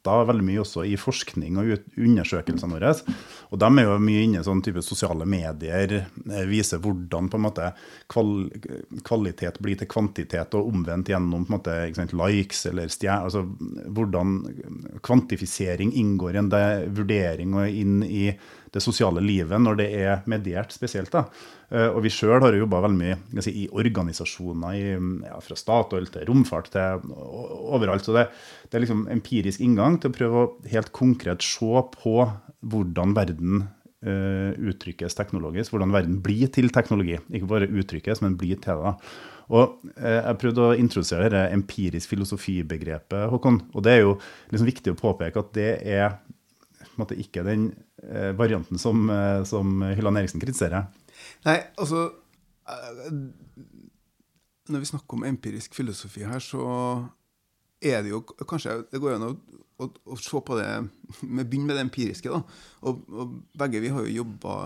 studenter 0.04 0.28
veldig 0.28 0.44
mye 0.44 0.62
også 0.62 0.84
i 0.86 0.98
forskning 0.98 1.58
og 1.58 1.72
undersøkelsene 1.98 2.76
våre. 2.76 2.92
Og 3.52 3.60
de 3.60 3.70
er 3.80 3.86
jo 3.88 4.00
mye 4.00 4.24
inne 4.24 4.42
i 4.42 4.44
sånn 4.44 4.62
type 4.62 4.82
sosiale 4.84 5.26
medier, 5.26 6.08
eh, 6.30 6.46
viser 6.46 6.80
hvordan 6.80 7.30
på 7.30 7.38
en 7.38 7.46
måte 7.46 7.74
kval 8.12 8.50
kvalitet 9.04 9.60
blir 9.62 9.78
til 9.78 9.88
kvantitet, 9.88 10.54
og 10.56 10.68
omvendt 10.68 11.10
gjennom 11.10 11.46
på 11.46 11.54
en 11.54 11.58
måte, 11.58 11.94
sant, 11.96 12.14
likes 12.14 12.66
eller 12.66 12.90
stjer... 12.90 13.24
Altså 13.24 13.46
hvordan 13.94 15.00
kvantifisering 15.04 15.94
inngår 15.94 16.36
i 16.36 16.42
en 16.42 16.52
vurdering 16.94 17.56
og 17.56 17.70
inn 17.70 18.04
i 18.04 18.34
det 18.74 18.82
sosiale 18.82 19.22
livet 19.24 19.62
når 19.62 19.78
det 19.80 19.90
er 20.02 20.24
mediert 20.30 20.74
spesielt. 20.74 21.12
da. 21.14 21.26
Eh, 21.70 21.90
og 21.90 22.02
vi 22.06 22.12
sjøl 22.14 22.42
har 22.42 22.58
jobba 22.58 22.82
veldig 22.86 23.00
mye 23.00 23.44
si, 23.46 23.54
i 23.64 23.68
organisasjoner, 23.70 24.78
i, 24.78 24.96
ja, 25.28 25.38
fra 25.44 25.58
Statoil 25.60 26.10
til 26.14 26.26
romfart 26.30 26.72
til 26.74 27.06
overalt. 27.14 28.06
Så 28.06 28.16
det, 28.18 28.28
det, 28.68 28.78
er 28.78 28.86
liksom 28.86 29.06
empirisk 29.14 29.64
inngang 29.64 30.00
til 30.02 30.12
å 30.12 30.18
prøve 30.18 30.42
å 30.42 30.52
helt 30.74 30.92
konkret 30.96 31.46
se 31.46 31.86
på 31.98 32.18
hvordan 32.64 33.14
verden 33.18 33.66
uh, 34.08 34.52
uttrykkes 34.56 35.18
teknologisk. 35.20 35.74
Hvordan 35.74 35.94
verden 35.94 36.22
blir 36.24 36.50
til 36.54 36.72
teknologi. 36.74 37.18
Ikke 37.30 37.50
bare 37.50 37.70
uttrykkes, 37.70 38.24
men 38.24 38.38
blir 38.40 38.62
til 38.64 38.80
det. 38.86 38.94
Og 39.54 39.82
uh, 40.00 40.20
Jeg 40.22 40.40
prøvde 40.40 40.70
å 40.70 40.78
introdusere 40.80 41.32
det 41.34 41.48
empirisk 41.56 42.14
filosofibegrepet, 42.14 43.28
Håkon. 43.34 43.60
Og 43.76 43.84
det 43.86 43.98
er 43.98 44.06
jo 44.06 44.16
liksom 44.54 44.70
viktig 44.72 44.96
å 44.96 45.02
påpeke 45.02 45.44
at 45.44 45.52
det 45.58 45.74
er 45.84 46.16
måte, 47.00 47.18
ikke 47.20 47.44
den 47.46 47.68
eh, 47.72 47.93
varianten 48.38 48.80
som, 48.80 49.10
eh, 49.10 49.44
som 49.44 49.82
Hylland 49.82 50.18
Eriksen 50.18 50.42
kritiserer. 50.42 50.88
Nei, 51.46 51.58
altså 51.80 52.06
eh, 52.68 53.12
Når 54.72 54.80
vi 54.80 54.90
snakker 54.90 55.18
om 55.18 55.26
empirisk 55.28 55.76
filosofi 55.76 56.24
her, 56.28 56.40
så 56.44 56.64
er 57.84 58.04
det 58.04 58.14
jo 58.14 58.22
kanskje 58.24 58.86
Det 58.92 59.02
går 59.04 59.18
an 59.18 59.28
å, 59.28 59.32
å, 59.84 59.90
å, 60.08 60.20
se 60.20 60.40
på 60.40 60.60
det 60.60 60.68
med 61.36 61.50
Begynn 61.50 61.68
med 61.68 61.78
det 61.78 61.88
empiriske. 61.88 62.32
da. 62.32 62.44
Og, 62.88 63.04
og 63.12 63.40
begge 63.60 63.84
vi 63.84 63.92
har 63.94 64.06
jo 64.08 64.20
jobba 64.22 64.60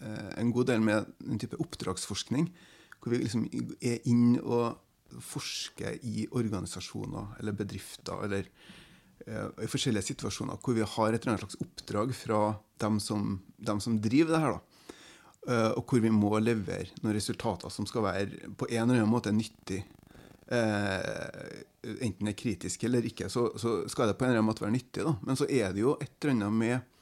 eh, 0.00 0.34
en 0.42 0.52
god 0.52 0.72
del 0.72 0.84
med 0.84 1.08
en 1.28 1.40
type 1.40 1.60
oppdragsforskning. 1.60 2.50
Hvor 2.98 3.14
vi 3.14 3.22
liksom 3.22 3.46
er 3.80 4.04
inn 4.10 4.36
og 4.42 4.76
forsker 5.24 6.02
i 6.04 6.26
organisasjoner 6.36 7.38
eller 7.40 7.54
bedrifter 7.56 8.26
eller 8.26 8.50
Eh, 8.50 8.86
i 9.26 9.66
forskjellige 9.68 10.12
situasjoner 10.12 10.60
hvor 10.62 10.76
vi 10.76 10.86
har 10.86 11.12
et 11.12 11.20
eller 11.20 11.34
annet 11.34 11.42
slags 11.42 11.58
oppdrag 11.60 12.14
fra 12.16 12.42
dem 12.80 13.00
som, 13.02 13.38
dem 13.56 13.80
som 13.82 13.98
driver 14.00 14.34
det 14.34 14.42
her. 14.44 14.56
da. 14.56 14.78
Eh, 15.48 15.70
og 15.78 15.86
hvor 15.88 16.02
vi 16.04 16.10
må 16.12 16.32
levere 16.42 16.90
noen 17.00 17.16
resultater 17.16 17.72
som 17.72 17.86
skal 17.88 18.04
være 18.04 18.50
på 18.58 18.68
en 18.68 18.82
eller 18.82 19.00
annen 19.00 19.12
måte 19.12 19.32
nyttig. 19.32 19.80
Eh, 20.48 21.64
enten 21.88 22.28
det 22.28 22.34
er 22.34 22.38
kritisk 22.38 22.84
eller 22.88 23.06
ikke, 23.06 23.30
så, 23.32 23.46
så, 23.60 23.80
skal 23.88 24.10
det 24.10 24.16
på 24.18 24.26
en 24.26 24.32
eller 24.32 24.42
annen 24.42 24.50
måte 24.50 24.64
være 24.66 24.76
nyttig. 24.76 25.06
da. 25.06 25.14
Men 25.24 25.38
så 25.40 25.48
er 25.48 25.72
det 25.72 25.84
jo 25.84 25.96
et 26.02 26.14
eller 26.20 26.36
annet 26.36 26.62
med 26.62 26.94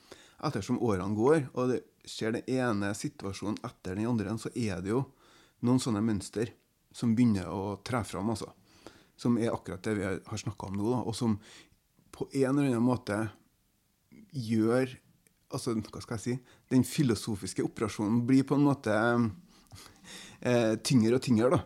Ettersom 0.46 0.76
årene 0.84 1.16
går, 1.16 1.46
og 1.56 1.70
det 1.70 1.78
skjer 2.04 2.34
den 2.34 2.50
ene 2.58 2.90
situasjonen 2.94 3.56
etter 3.64 3.96
den 3.96 4.04
andre, 4.04 4.34
så 4.36 4.50
er 4.52 4.82
det 4.84 4.90
jo 4.90 4.98
noen 5.64 5.80
sånne 5.80 6.02
mønster 6.04 6.50
som 6.92 7.14
begynner 7.16 7.48
å 7.48 7.78
tre 7.80 8.02
fram. 8.04 8.28
altså. 8.34 8.50
Som 9.16 9.38
er 9.40 9.54
akkurat 9.54 9.80
det 9.82 9.94
vi 9.96 10.04
har 10.04 10.42
snakka 10.42 10.68
om 10.68 10.76
nå, 10.76 10.90
da, 10.92 10.98
og 11.08 11.16
som 11.16 11.38
på 12.16 12.28
en 12.32 12.56
eller 12.56 12.70
annen 12.72 12.86
måte 12.86 13.18
gjør 14.32 14.90
altså, 15.52 15.76
hva 15.76 16.02
skal 16.02 16.18
jeg 16.18 16.24
si, 16.24 16.36
Den 16.72 16.84
filosofiske 16.84 17.64
operasjonen 17.64 18.24
blir 18.28 18.46
på 18.48 18.56
en 18.56 18.66
måte 18.66 18.94
eh, 20.40 20.74
tyngre 20.82 21.18
og 21.18 21.24
tyngre. 21.24 21.50
da. 21.56 21.60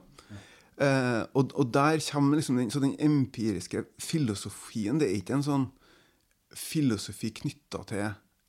Eh, 0.80 1.23
og, 1.35 1.54
og, 1.54 1.73
der 1.75 2.00
kommer 2.11 2.37
liksom 2.37 2.57
den, 2.57 2.71
så 2.71 2.80
den 2.80 2.97
empiriske 3.00 3.85
filosofien 4.00 5.00
Det 5.00 5.11
er 5.11 5.19
ikke 5.19 5.37
en 5.37 5.45
sånn 5.45 5.66
filosofi 6.57 7.30
knytta 7.37 7.83
til 7.87 8.07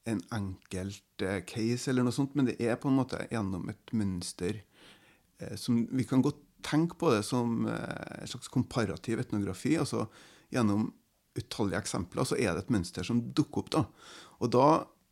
en 0.10 0.22
enkelt 0.34 1.22
eh, 1.22 1.43
case, 1.46 1.89
eller 1.91 2.08
noe 2.08 2.15
sånt, 2.15 2.34
men 2.34 2.48
det 2.50 2.55
er 2.63 2.79
på 2.81 2.89
en 2.89 2.98
måte 2.98 3.20
gjennom 3.29 3.67
et 3.70 3.93
mønster 3.93 4.58
eh, 4.58 5.53
som 5.60 5.84
Vi 5.91 6.08
kan 6.10 6.24
godt 6.25 6.39
tenke 6.65 6.98
på 6.98 7.12
det 7.13 7.22
som 7.27 7.67
eh, 7.70 8.22
en 8.22 8.31
slags 8.31 8.50
komparativ 8.53 9.22
etnografi. 9.22 9.75
altså 9.77 10.08
Gjennom 10.51 10.89
utallige 11.38 11.79
eksempler, 11.79 12.27
så 12.27 12.38
er 12.38 12.55
det 12.55 12.65
et 12.65 12.73
mønster 12.73 13.05
som 13.07 13.21
dukker 13.35 13.63
opp. 13.63 13.71
da. 13.71 13.85
Og 14.41 14.51
da 14.51 14.67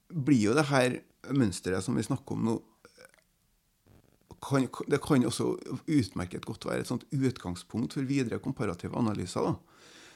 blir 0.10 0.50
jo 0.50 0.58
det 0.58 0.68
her 0.72 1.00
mønsteret 1.36 1.86
som 1.86 1.98
vi 1.98 2.06
snakker 2.06 2.36
om 2.36 2.46
nå 2.48 2.58
kan, 4.40 4.68
Det 4.88 5.02
kan 5.04 5.26
også 5.26 5.58
utmerket 5.88 6.46
godt 6.46 6.66
være 6.66 6.80
et 6.80 6.88
sånt 6.88 7.04
utgangspunkt 7.12 7.94
for 7.94 8.08
videre 8.08 8.40
komparative 8.40 8.96
analyser. 8.96 9.44
da. 9.44 9.56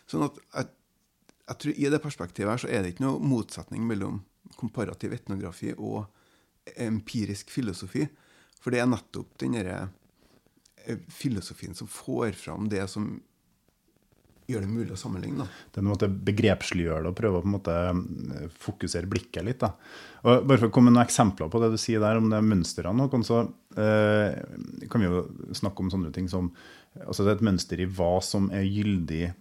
Sånn 0.07 0.24
at 0.24 0.39
jeg, 0.39 0.69
jeg 1.48 1.57
tror 1.60 1.74
I 1.77 1.89
det 1.91 2.01
perspektivet 2.03 2.51
her 2.51 2.62
så 2.63 2.69
er 2.69 2.83
det 2.83 2.93
ikke 2.93 3.03
noe 3.03 3.19
motsetning 3.19 3.83
mellom 3.88 4.22
komparativ 4.55 5.13
etnografi 5.13 5.74
og 5.75 6.05
empirisk 6.79 7.51
filosofi. 7.51 8.07
For 8.62 8.72
det 8.72 8.79
er 8.79 8.88
nettopp 8.88 9.36
den 9.43 9.57
eh, 9.60 9.88
filosofien 11.12 11.75
som 11.75 11.89
får 11.91 12.31
fram 12.39 12.69
det 12.72 12.88
som 12.91 13.17
gjør 14.53 14.65
det 14.65 14.72
mulig 14.72 14.95
å 14.95 15.00
sammenligne. 15.00 15.43
Da. 15.43 15.63
Det 15.69 15.79
er 15.79 15.83
en 15.83 15.91
måte 15.91 16.10
begrepsliggjøre 16.29 17.05
det 17.05 17.12
og 17.12 17.17
prøve 17.17 17.39
å 17.39 17.43
på 17.43 17.50
en 17.50 17.55
måte 17.55 17.77
eh, 17.89 18.48
fokusere 18.65 19.10
blikket 19.12 19.48
litt. 19.48 19.62
Da. 19.63 19.74
Og 20.24 20.48
bare 20.48 20.62
for 20.62 20.69
å 20.69 20.74
komme 20.75 20.91
med 20.91 20.98
noen 20.98 21.07
eksempler 21.07 21.51
på 21.51 21.62
det 21.63 21.74
du 21.74 21.79
sier 21.81 22.03
der 22.03 22.19
om 22.22 22.29
det 22.31 22.41
mønstrene, 22.45 23.10
så 23.27 23.43
eh, 23.75 24.39
kan 24.91 25.03
vi 25.03 25.10
jo 25.10 25.25
snakke 25.57 25.83
om 25.83 25.91
sånne 25.93 26.13
ting 26.15 26.31
som 26.31 26.53
altså 26.93 27.24
Det 27.25 27.31
er 27.31 27.39
et 27.39 27.48
mønster 27.48 27.79
i 27.81 27.88
hva 27.89 28.19
som 28.22 28.51
er 28.53 28.67
gyldig 28.67 29.31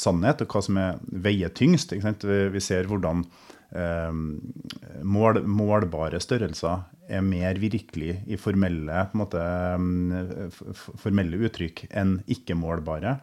sannhet, 0.00 0.40
og 0.40 0.54
hva 0.54 0.62
som 0.64 0.78
er 0.80 1.00
veier 1.24 1.52
tyngst. 1.52 1.92
Vi, 1.92 2.38
vi, 2.54 2.62
ser 2.64 2.88
hvordan 2.88 3.20
eh, 3.76 4.14
mål, 5.04 5.42
målbare 5.44 6.22
størrelser 6.24 6.86
er 7.12 7.24
mer 7.24 7.58
virkelig 7.60 8.16
i 8.26 8.38
formelle, 8.40 9.04
måte, 9.18 9.40
mm, 9.78 10.52
formelle 11.00 11.40
uttrykk 11.46 11.84
enn 11.90 12.18
ikke-målbare. 12.32 13.16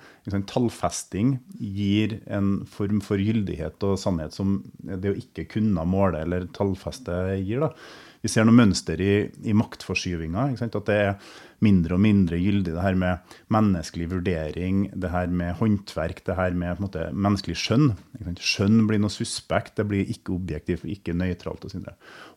Tallfesting 0.50 1.38
gir 1.58 2.20
en 2.30 2.60
form 2.70 3.02
for 3.06 3.22
gyldighet 3.22 3.82
og 3.88 3.98
sannhet 4.02 4.36
som 4.36 4.60
det 4.86 5.14
å 5.14 5.18
ikke 5.20 5.48
kunne 5.56 5.88
måle 5.90 6.24
eller 6.26 6.48
tallfeste 6.56 7.18
gir. 7.42 7.66
Da. 7.66 7.74
Vi 8.20 8.32
ser 8.32 8.48
noe 8.48 8.56
mønster 8.56 9.00
i, 9.00 9.14
i 9.48 9.54
maktforskyvinga. 9.56 10.50
At 10.60 10.78
det 10.90 10.98
er 10.98 11.30
mindre 11.64 11.96
og 11.96 12.04
mindre 12.04 12.40
gyldig, 12.40 12.74
det 12.76 12.84
her 12.84 12.98
med 13.00 13.36
menneskelig 13.52 14.10
vurdering, 14.14 14.86
det 14.92 15.12
her 15.14 15.32
med 15.32 15.56
håndverk, 15.60 16.24
det 16.28 16.38
her 16.40 16.56
med 16.58 16.82
måte, 16.84 17.10
menneskelig 17.16 17.58
skjønn. 17.60 17.92
Skjønn 18.40 18.86
blir 18.90 19.02
noe 19.04 19.14
suspekt, 19.14 19.78
det 19.80 19.88
blir 19.92 20.12
ikke 20.12 20.36
objektivt, 20.36 20.88
ikke 20.88 21.16
nøytralt. 21.16 21.68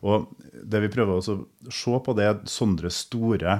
Og 0.03 0.29
det 0.63 0.83
vi 0.85 0.91
prøver 0.93 1.19
å 1.19 1.23
se 1.23 1.97
på, 2.05 2.15
det 2.17 2.29
er 2.29 2.43
sånne 2.49 2.91
store 2.93 3.59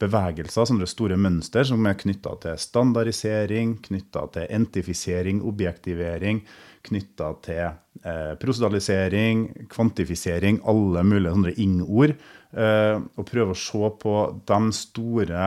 bevegelser, 0.00 0.64
sånne 0.68 0.88
store 0.88 1.18
mønster 1.20 1.66
som 1.68 1.84
er 1.88 1.98
knytta 2.00 2.36
til 2.40 2.60
standardisering, 2.60 3.76
knytta 3.84 4.26
til 4.32 4.48
entifisering, 4.56 5.42
objektivering, 5.44 6.40
knytta 6.88 7.28
til 7.44 7.66
eh, 7.68 8.34
prosedalisering, 8.40 9.36
kvantifisering, 9.72 10.56
alle 10.68 11.00
mulige 11.06 11.32
sånne 11.34 11.52
ing-ord. 11.60 12.12
Eh, 12.50 12.96
og 12.98 13.28
prøve 13.28 13.50
å 13.54 13.58
se 13.58 13.84
på 14.02 14.14
de 14.48 14.60
store 14.76 15.42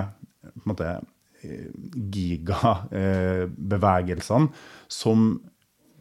på 0.53 0.69
måte, 0.69 0.89
gigabevegelsene 2.13 4.47
som 4.91 5.17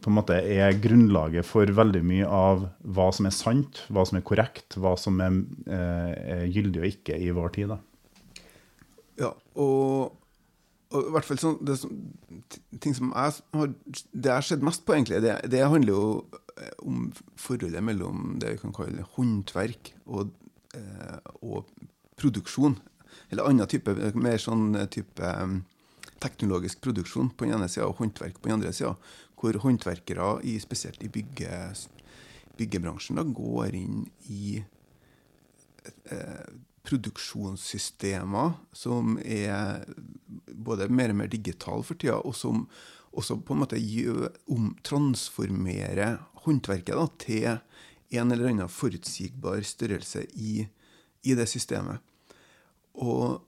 på 0.03 0.11
en 0.11 0.17
måte 0.17 0.35
er 0.35 0.81
grunnlaget 0.83 1.47
for 1.47 1.63
veldig 1.67 2.03
mye 2.03 2.27
av 2.27 2.67
hva 2.95 3.07
som 3.15 3.25
er 3.27 3.35
sant, 3.35 3.85
hva 3.87 4.03
som 4.07 4.17
er 4.19 4.27
korrekt, 4.27 4.75
hva 4.75 4.97
som 4.99 5.21
er, 5.23 5.31
er 5.71 6.43
gyldig 6.51 6.81
og 6.81 6.87
ikke 6.89 7.15
i 7.23 7.31
vår 7.35 7.49
tid. 7.55 7.67
Da. 7.71 7.77
Ja, 9.21 9.31
og, 9.55 10.11
og, 10.93 11.09
i 11.09 11.13
hvert 11.15 11.27
fall 11.27 11.41
sånn 11.41 11.57
det, 11.65 11.79
ting 12.83 12.95
som 12.95 13.11
jeg 13.11 13.35
har, 13.57 13.73
det 14.13 14.31
jeg 14.31 14.47
har 14.53 14.65
mest 14.65 14.85
på, 14.85 14.95
egentlig, 14.95 15.23
det, 15.25 15.35
det, 15.49 15.65
handler 15.65 15.93
jo 15.93 16.05
om 16.85 17.07
forholdet 17.39 17.83
mellom 17.83 18.37
det 18.41 18.53
vi 18.53 18.61
kan 18.61 18.75
kalle 18.77 19.05
håndverk 19.15 19.95
og, 20.05 20.31
og 21.41 21.71
produksjon 22.21 22.77
eller 23.33 23.49
annen 23.49 23.69
type, 23.69 23.93
mer 24.13 24.41
sånn 24.41 24.75
type 24.93 25.29
um, 25.41 25.61
teknologisk 26.23 26.81
produksjon 26.83 27.31
på 27.35 27.47
den 27.47 27.57
ene 27.57 27.69
sida 27.71 27.87
og 27.89 27.99
håndverk 27.99 28.39
på 28.39 28.49
den 28.49 28.59
andre 28.59 28.73
sida. 28.75 28.93
Hvor 29.39 29.57
håndverkere, 29.65 30.37
i, 30.47 30.55
spesielt 30.63 31.03
i 31.03 31.11
bygge, 31.11 31.57
byggebransjen, 32.59 33.19
da, 33.19 33.25
går 33.27 33.75
inn 33.75 34.05
i 34.31 34.61
eh, 35.83 36.45
produksjonssystemer 36.83 38.57
som 38.75 39.15
er 39.23 39.85
både 40.51 40.89
mer 40.91 41.13
og 41.13 41.21
mer 41.21 41.31
digitale 41.31 41.85
for 41.87 41.99
tida, 41.99 42.19
og 42.19 42.35
som 42.35 42.65
også 43.13 43.37
på 43.45 43.55
en 43.55 43.61
måte 43.63 43.79
transformerer 44.83 46.17
håndverket 46.43 46.97
da, 46.97 47.07
til 47.21 47.47
en 48.13 48.33
eller 48.33 48.51
annen 48.51 48.71
forutsigbar 48.71 49.63
størrelse 49.65 50.25
i, 50.33 50.65
i 51.23 51.37
det 51.37 51.47
systemet. 51.49 52.01
Og 52.99 53.41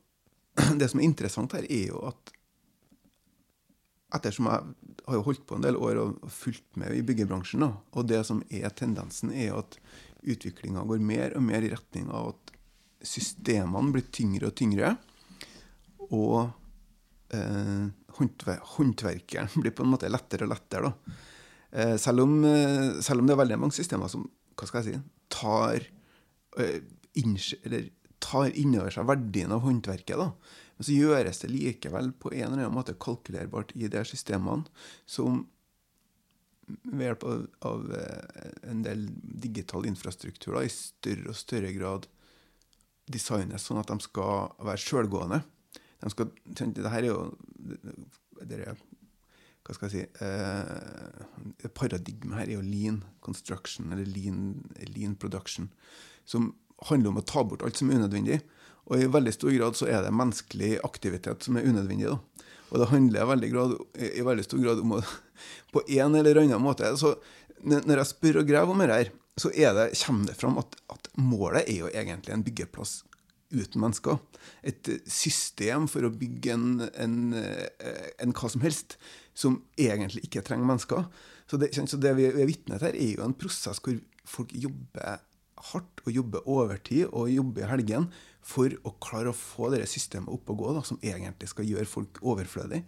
det 0.80 0.90
som 0.92 1.02
er 1.02 1.10
interessant 1.10 1.58
her, 1.58 1.68
er 1.70 1.92
jo 1.92 2.02
at 2.10 2.34
ettersom 4.16 4.48
jeg 4.48 5.00
har 5.06 5.18
jo 5.18 5.26
holdt 5.26 5.44
på 5.50 5.58
en 5.58 5.66
del 5.66 5.78
år 5.78 6.00
og 6.00 6.28
fulgt 6.32 6.78
med 6.80 6.96
i 6.96 7.04
byggebransjen, 7.06 7.66
da, 7.66 7.74
og 7.92 8.08
det 8.10 8.22
som 8.28 8.42
er 8.48 8.72
tendensen, 8.72 9.34
er 9.34 9.58
at 9.60 9.80
utviklinga 10.26 10.86
går 10.88 11.04
mer 11.04 11.36
og 11.38 11.44
mer 11.46 11.66
i 11.66 11.72
retning 11.74 12.08
av 12.10 12.34
at 12.34 12.45
systemene 13.08 13.94
blir 13.94 14.08
tyngre 14.14 14.50
og 14.50 14.56
tyngre, 14.58 14.96
og 16.10 16.40
eh, 17.34 17.86
håndverkeren 18.20 19.54
blir 19.62 19.76
på 19.76 19.86
en 19.86 19.94
måte 19.94 20.12
lettere 20.12 20.48
og 20.48 20.54
lettere. 20.54 20.94
Eh, 21.72 21.96
selv, 22.02 22.26
om, 22.26 22.38
eh, 22.48 23.02
selv, 23.02 23.22
om, 23.22 23.28
det 23.28 23.36
er 23.36 23.42
veldig 23.44 23.62
mange 23.66 23.78
systemer 23.78 24.12
som 24.12 24.28
hva 24.56 24.70
skal 24.70 24.84
jeg 24.84 24.96
si, 24.96 25.02
tar, 25.34 25.88
eh, 26.62 27.90
tar 28.24 28.54
innover 28.56 28.94
seg 28.96 29.10
verdien 29.10 29.52
av 29.52 29.66
håndverket. 29.66 30.16
da. 30.22 30.32
Men 30.76 30.88
så 30.88 30.96
gjøres 30.96 31.42
det 31.42 31.52
likevel 31.52 32.14
på 32.20 32.32
en 32.34 32.48
eller 32.52 32.66
annen 32.66 32.78
måte 32.78 32.96
kalkulerbart 33.00 33.76
i 33.76 33.90
de 33.92 34.04
systemene 34.08 34.68
som 35.08 35.46
ved 36.66 37.06
hjelp 37.06 37.24
av, 37.30 37.42
av 37.70 37.94
eh, 37.94 38.52
en 38.72 38.82
del 38.86 39.06
digital 39.46 39.86
infrastruktur 39.86 40.56
da, 40.56 40.64
i 40.66 40.72
større 40.74 41.32
og 41.32 41.38
større 41.38 41.72
grad 41.76 42.08
designes 43.12 43.68
sånn 43.68 43.82
at 43.82 43.92
de 43.92 44.00
skal 44.04 44.52
være 44.66 44.82
sjølgående. 44.82 45.42
De 46.02 46.12
skal, 46.14 46.32
det 46.46 46.92
her 46.92 47.04
er 47.04 47.12
jo 47.12 47.20
det 48.46 48.60
er, 48.62 48.82
hva 49.66 49.74
skal 49.74 49.90
jeg 49.90 49.94
si 49.96 50.26
eh, 50.26 51.70
Paradigmet 51.74 52.38
her 52.38 52.50
er 52.50 52.58
jo 52.58 52.66
lean 52.66 53.00
construction, 53.26 53.90
eller 53.94 54.06
lean, 54.10 54.60
lean 54.94 55.16
production, 55.18 55.72
som 56.28 56.54
handler 56.90 57.14
om 57.14 57.22
å 57.22 57.26
ta 57.26 57.46
bort 57.48 57.64
alt 57.66 57.80
som 57.80 57.90
er 57.90 58.02
unødvendig. 58.02 58.42
Og 58.86 59.02
i 59.02 59.10
veldig 59.10 59.34
stor 59.34 59.54
grad 59.56 59.78
så 59.80 59.88
er 59.90 60.04
det 60.06 60.14
menneskelig 60.14 60.76
aktivitet 60.86 61.46
som 61.48 61.58
er 61.58 61.66
unødvendig. 61.66 62.12
da. 62.12 62.46
Og 62.70 62.82
det 62.82 62.92
handler 62.92 63.30
veldig 63.32 63.50
grad, 63.54 63.76
i 63.98 64.26
veldig 64.26 64.46
stor 64.46 64.62
grad 64.62 64.82
om 64.84 64.98
å 64.98 65.02
på 65.74 65.84
en 65.98 66.18
eller 66.20 66.42
annen 66.42 66.62
måte 66.62 66.94
så 67.00 67.16
Når 67.66 67.98
jeg 67.98 68.10
spør 68.12 68.42
og 68.42 68.50
graver 68.50 68.74
om 68.76 68.82
det 68.84 68.92
her, 68.92 69.10
så 69.36 69.52
det, 69.52 69.92
kommer 70.06 70.30
det 70.30 70.38
fram 70.40 70.58
at, 70.62 70.78
at, 70.94 71.10
målet 71.20 71.68
er 71.68 71.82
jo 71.82 71.92
egentlig 71.92 72.34
en 72.34 72.44
byggeplass 72.46 73.04
uten 73.52 73.82
mennesker. 73.84 74.18
Et 74.64 74.90
system 75.12 75.90
for 75.92 76.08
å 76.08 76.12
bygge 76.12 76.56
en, 76.56 76.68
en, 76.96 77.18
en 77.36 78.36
hva 78.36 78.52
som 78.52 78.64
helst 78.64 78.98
som 79.36 79.60
egentlig 79.80 80.26
ikke 80.26 80.44
trenger 80.48 80.68
mennesker. 80.68 81.08
Så 81.52 81.60
det, 81.62 81.74
så 81.76 82.00
det 82.02 82.16
vi 82.18 82.30
er 82.32 82.48
vitne 82.48 82.80
til, 82.82 82.96
er 82.96 83.12
jo 83.20 83.26
en 83.28 83.36
prosess 83.38 83.82
hvor 83.84 84.00
folk 84.26 84.56
jobber 84.56 85.20
hardt 85.72 86.04
og 86.06 86.14
jobber 86.14 86.48
overtid 86.52 87.06
og 87.12 87.32
jobber 87.32 87.66
i 87.66 87.70
helgen 87.70 88.10
for 88.46 88.72
å 88.86 88.94
klare 89.02 89.32
å 89.32 89.38
få 89.38 89.72
det 89.74 89.86
systemet 89.90 90.32
opp 90.32 90.52
og 90.54 90.62
gå, 90.62 90.74
da, 90.78 90.84
som 90.86 91.02
egentlig 91.04 91.50
skal 91.52 91.68
gjøre 91.68 91.90
folk 91.90 92.22
overflødig. 92.24 92.84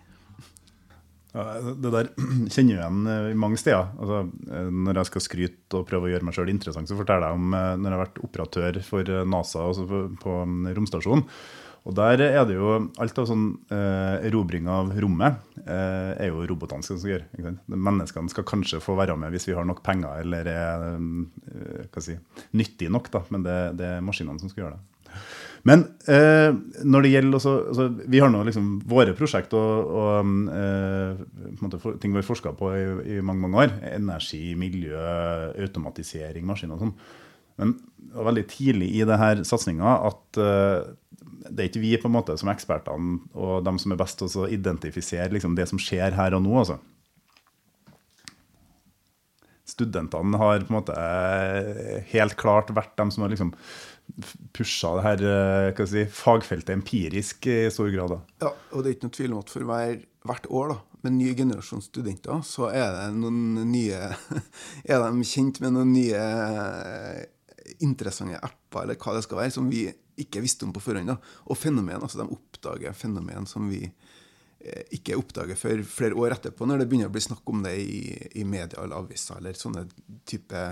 Det 1.33 1.91
der 1.93 2.09
kjenner 2.53 2.73
jeg 2.73 2.79
igjen 2.79 3.11
eh, 3.11 3.29
i 3.33 3.37
mange 3.37 3.59
steder. 3.59 3.91
Altså, 3.99 4.23
eh, 4.47 4.71
når 4.87 5.01
jeg 5.01 5.11
skal 5.11 5.25
skryte 5.25 5.79
og 5.81 5.87
prøve 5.89 6.07
å 6.07 6.11
gjøre 6.13 6.27
meg 6.27 6.37
sjøl 6.37 6.51
interessant, 6.53 6.89
så 6.89 6.97
forteller 6.97 7.29
jeg 7.29 7.39
om 7.41 7.55
eh, 7.57 7.71
når 7.77 7.89
jeg 7.89 7.97
har 7.97 8.05
vært 8.05 8.25
operatør 8.29 8.81
for 8.87 9.15
NASA 9.27 9.63
altså 9.67 9.87
på, 9.89 10.03
på 10.23 10.41
romstasjonen. 10.77 11.27
Og 11.87 11.95
der 11.95 12.19
er 12.25 12.41
det 12.47 12.57
jo 12.57 12.71
alt 12.99 13.19
av 13.21 13.29
sånn 13.29 13.45
eh, 13.71 14.25
erobring 14.27 14.67
av 14.67 14.89
rommet 14.99 15.37
eh, 15.61 16.11
er 16.19 16.33
jo 16.33 16.43
robotene 16.49 16.83
som 16.83 16.99
skal 16.99 17.13
gjøre. 17.13 17.53
Menneskene 17.71 18.31
skal 18.31 18.47
kanskje 18.47 18.81
få 18.83 18.97
være 18.99 19.15
med 19.19 19.31
hvis 19.31 19.47
vi 19.47 19.55
har 19.55 19.67
nok 19.67 19.79
penger 19.85 20.19
eller 20.25 20.49
er 20.51 20.83
eh, 20.89 22.01
si, 22.03 22.17
nyttig 22.59 22.91
nok, 22.91 23.07
da. 23.13 23.23
men 23.31 23.47
det, 23.47 23.57
det, 23.79 23.93
er 23.95 24.03
maskinene 24.03 24.41
som 24.41 24.51
skal 24.51 24.65
gjøre 24.65 24.75
det. 24.75 25.15
Men 25.67 25.83
eh, 26.07 26.53
når 26.87 27.03
det 27.03 27.11
gjelder 27.11 27.39
også, 27.39 27.53
altså, 27.73 27.87
Vi 28.07 28.21
har 28.23 28.31
nå 28.31 28.43
liksom 28.47 28.67
våre 28.87 29.15
prosjekt 29.17 29.55
og, 29.57 29.89
og 29.99 30.31
eh, 30.53 31.23
ting 31.99 32.13
vi 32.13 32.21
har 32.21 32.27
forska 32.27 32.53
på 32.55 32.71
i, 32.77 32.83
i, 33.17 33.19
mange 33.25 33.43
mange 33.43 33.65
år. 33.65 33.73
Energi, 33.91 34.53
miljø, 34.59 34.95
automatisering, 35.57 36.45
maskiner 36.47 36.77
og 36.77 36.85
sånn. 36.85 36.95
Men 37.57 37.73
det 37.97 38.15
var 38.15 38.29
veldig 38.29 38.45
tidlig 38.51 38.91
i 38.95 39.03
denne 39.07 39.47
satsinga 39.47 39.97
at 40.07 40.39
eh, 40.39 40.93
det 41.47 41.63
er 41.63 41.69
ikke 41.71 41.83
vi 41.83 41.95
på 41.99 42.09
en 42.09 42.15
måte 42.15 42.35
som 42.39 42.51
ekspertene 42.51 43.19
og 43.37 43.65
de 43.65 43.73
som 43.81 43.93
er 43.93 43.99
best 43.99 44.19
til 44.21 44.43
å 44.43 44.47
identifisere 44.51 45.31
liksom, 45.33 45.55
det 45.57 45.67
som 45.69 45.81
skjer 45.81 46.15
her 46.17 46.35
og 46.37 46.45
nå. 46.45 46.53
altså. 46.61 46.77
Studentene 49.67 50.39
har 50.39 50.63
på 50.63 50.71
en 50.71 50.79
måte 50.79 50.95
eh, 50.95 52.07
helt 52.13 52.37
klart 52.39 52.71
vært 52.75 52.95
dem 52.99 53.11
som 53.11 53.25
har 53.25 53.33
liksom 53.33 53.51
pusha 54.55 54.93
det 54.97 55.05
her 55.05 55.23
eh, 55.29 55.85
si, 55.89 56.05
fagfeltet 56.09 56.73
empirisk 56.73 57.47
i 57.51 57.59
stor 57.73 57.89
grad. 57.93 58.15
Da. 58.15 58.19
Ja, 58.47 58.53
og 58.71 58.83
det 58.83 58.89
er 58.89 58.97
ikke 58.97 59.09
noe 59.09 59.17
tvil 59.17 59.35
om 59.35 59.41
at 59.43 59.53
for 59.53 59.67
hver, 59.67 59.99
hvert 60.27 60.49
år 60.49 60.73
da, 60.73 60.77
med 61.03 61.11
en 61.11 61.19
ny 61.21 61.31
generasjon 61.37 61.83
studenter, 61.85 62.41
så 62.47 62.71
er 62.73 62.89
det 62.95 63.07
noen 63.19 63.61
nye 63.69 63.99
Er 64.89 65.03
de 65.03 65.27
kjent 65.27 65.61
med 65.63 65.75
noen 65.75 65.93
nye 65.93 66.23
interessante 67.83 68.39
apper 68.41 68.85
eller 68.85 68.99
hva 68.99 69.15
det 69.17 69.25
skal 69.25 69.41
være, 69.41 69.53
som 69.53 69.67
vi 69.69 69.85
ikke 70.17 70.41
visste 70.41 70.65
om 70.65 70.73
på 70.73 70.81
forhånd. 70.81 71.11
Da. 71.11 71.17
Og 71.51 71.59
fenomen, 71.59 72.01
altså 72.01 72.23
de 72.23 72.29
oppdager 72.33 72.95
fenomen 72.97 73.45
som 73.49 73.67
vi 73.69 73.83
eh, 73.85 74.83
ikke 74.97 75.17
oppdager 75.19 75.59
før 75.59 75.83
flere 75.85 76.17
år 76.17 76.37
etterpå, 76.37 76.65
når 76.65 76.81
det 76.81 76.89
begynner 76.89 77.11
å 77.11 77.13
bli 77.13 77.25
snakk 77.27 77.53
om 77.53 77.61
det 77.65 77.75
i, 77.83 78.01
i 78.41 78.45
media 78.47 78.81
eller 78.81 79.03
aviser 79.03 79.37
eller 79.37 79.57
sånne 79.59 79.85
type 80.27 80.63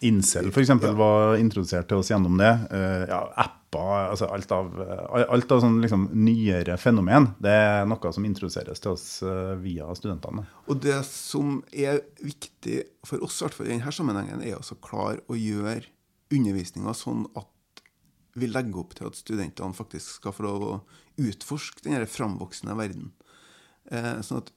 Incel 0.00 0.48
f.eks. 0.50 0.72
Ja. 0.72 0.92
var 0.98 1.36
introdusert 1.36 1.88
til 1.90 2.00
oss 2.00 2.10
gjennom 2.10 2.38
det. 2.40 2.50
Uh, 2.72 3.04
ja, 3.10 3.20
apper, 3.44 4.10
altså 4.10 4.28
alt 4.32 4.52
av, 4.54 4.74
alt 5.22 5.54
av 5.54 5.62
sånn 5.64 5.80
liksom, 5.82 6.08
nyere 6.18 6.76
fenomen. 6.80 7.30
Det 7.42 7.54
er 7.54 7.88
noe 7.90 8.12
som 8.14 8.26
introduseres 8.26 8.82
til 8.82 8.94
oss 8.94 9.08
uh, 9.26 9.54
via 9.60 9.88
studentene. 9.98 10.46
Og 10.70 10.82
det 10.84 11.00
som 11.08 11.58
er 11.72 12.02
viktig 12.22 12.82
for 13.06 13.22
oss 13.24 13.40
i 13.40 13.46
hvert 13.46 13.58
fall 13.58 13.70
i 13.70 13.74
denne 13.76 13.94
sammenhengen, 13.94 14.44
er 14.44 14.58
å 14.58 14.80
klare 14.84 15.24
å 15.28 15.38
gjøre 15.38 15.86
undervisninga 16.34 16.94
sånn 16.96 17.26
at 17.38 17.50
vi 18.34 18.48
legger 18.50 18.82
opp 18.82 18.94
til 18.98 19.08
at 19.08 19.18
studentene 19.18 19.76
faktisk 19.76 20.18
skal 20.18 20.34
få 20.34 20.46
lov 20.46 20.64
å 20.66 20.74
utforske 21.22 21.84
den 21.86 22.06
framvoksende 22.10 22.74
verden. 22.78 23.12
Eh, 23.90 24.18
sånn 24.26 24.42
at 24.42 24.50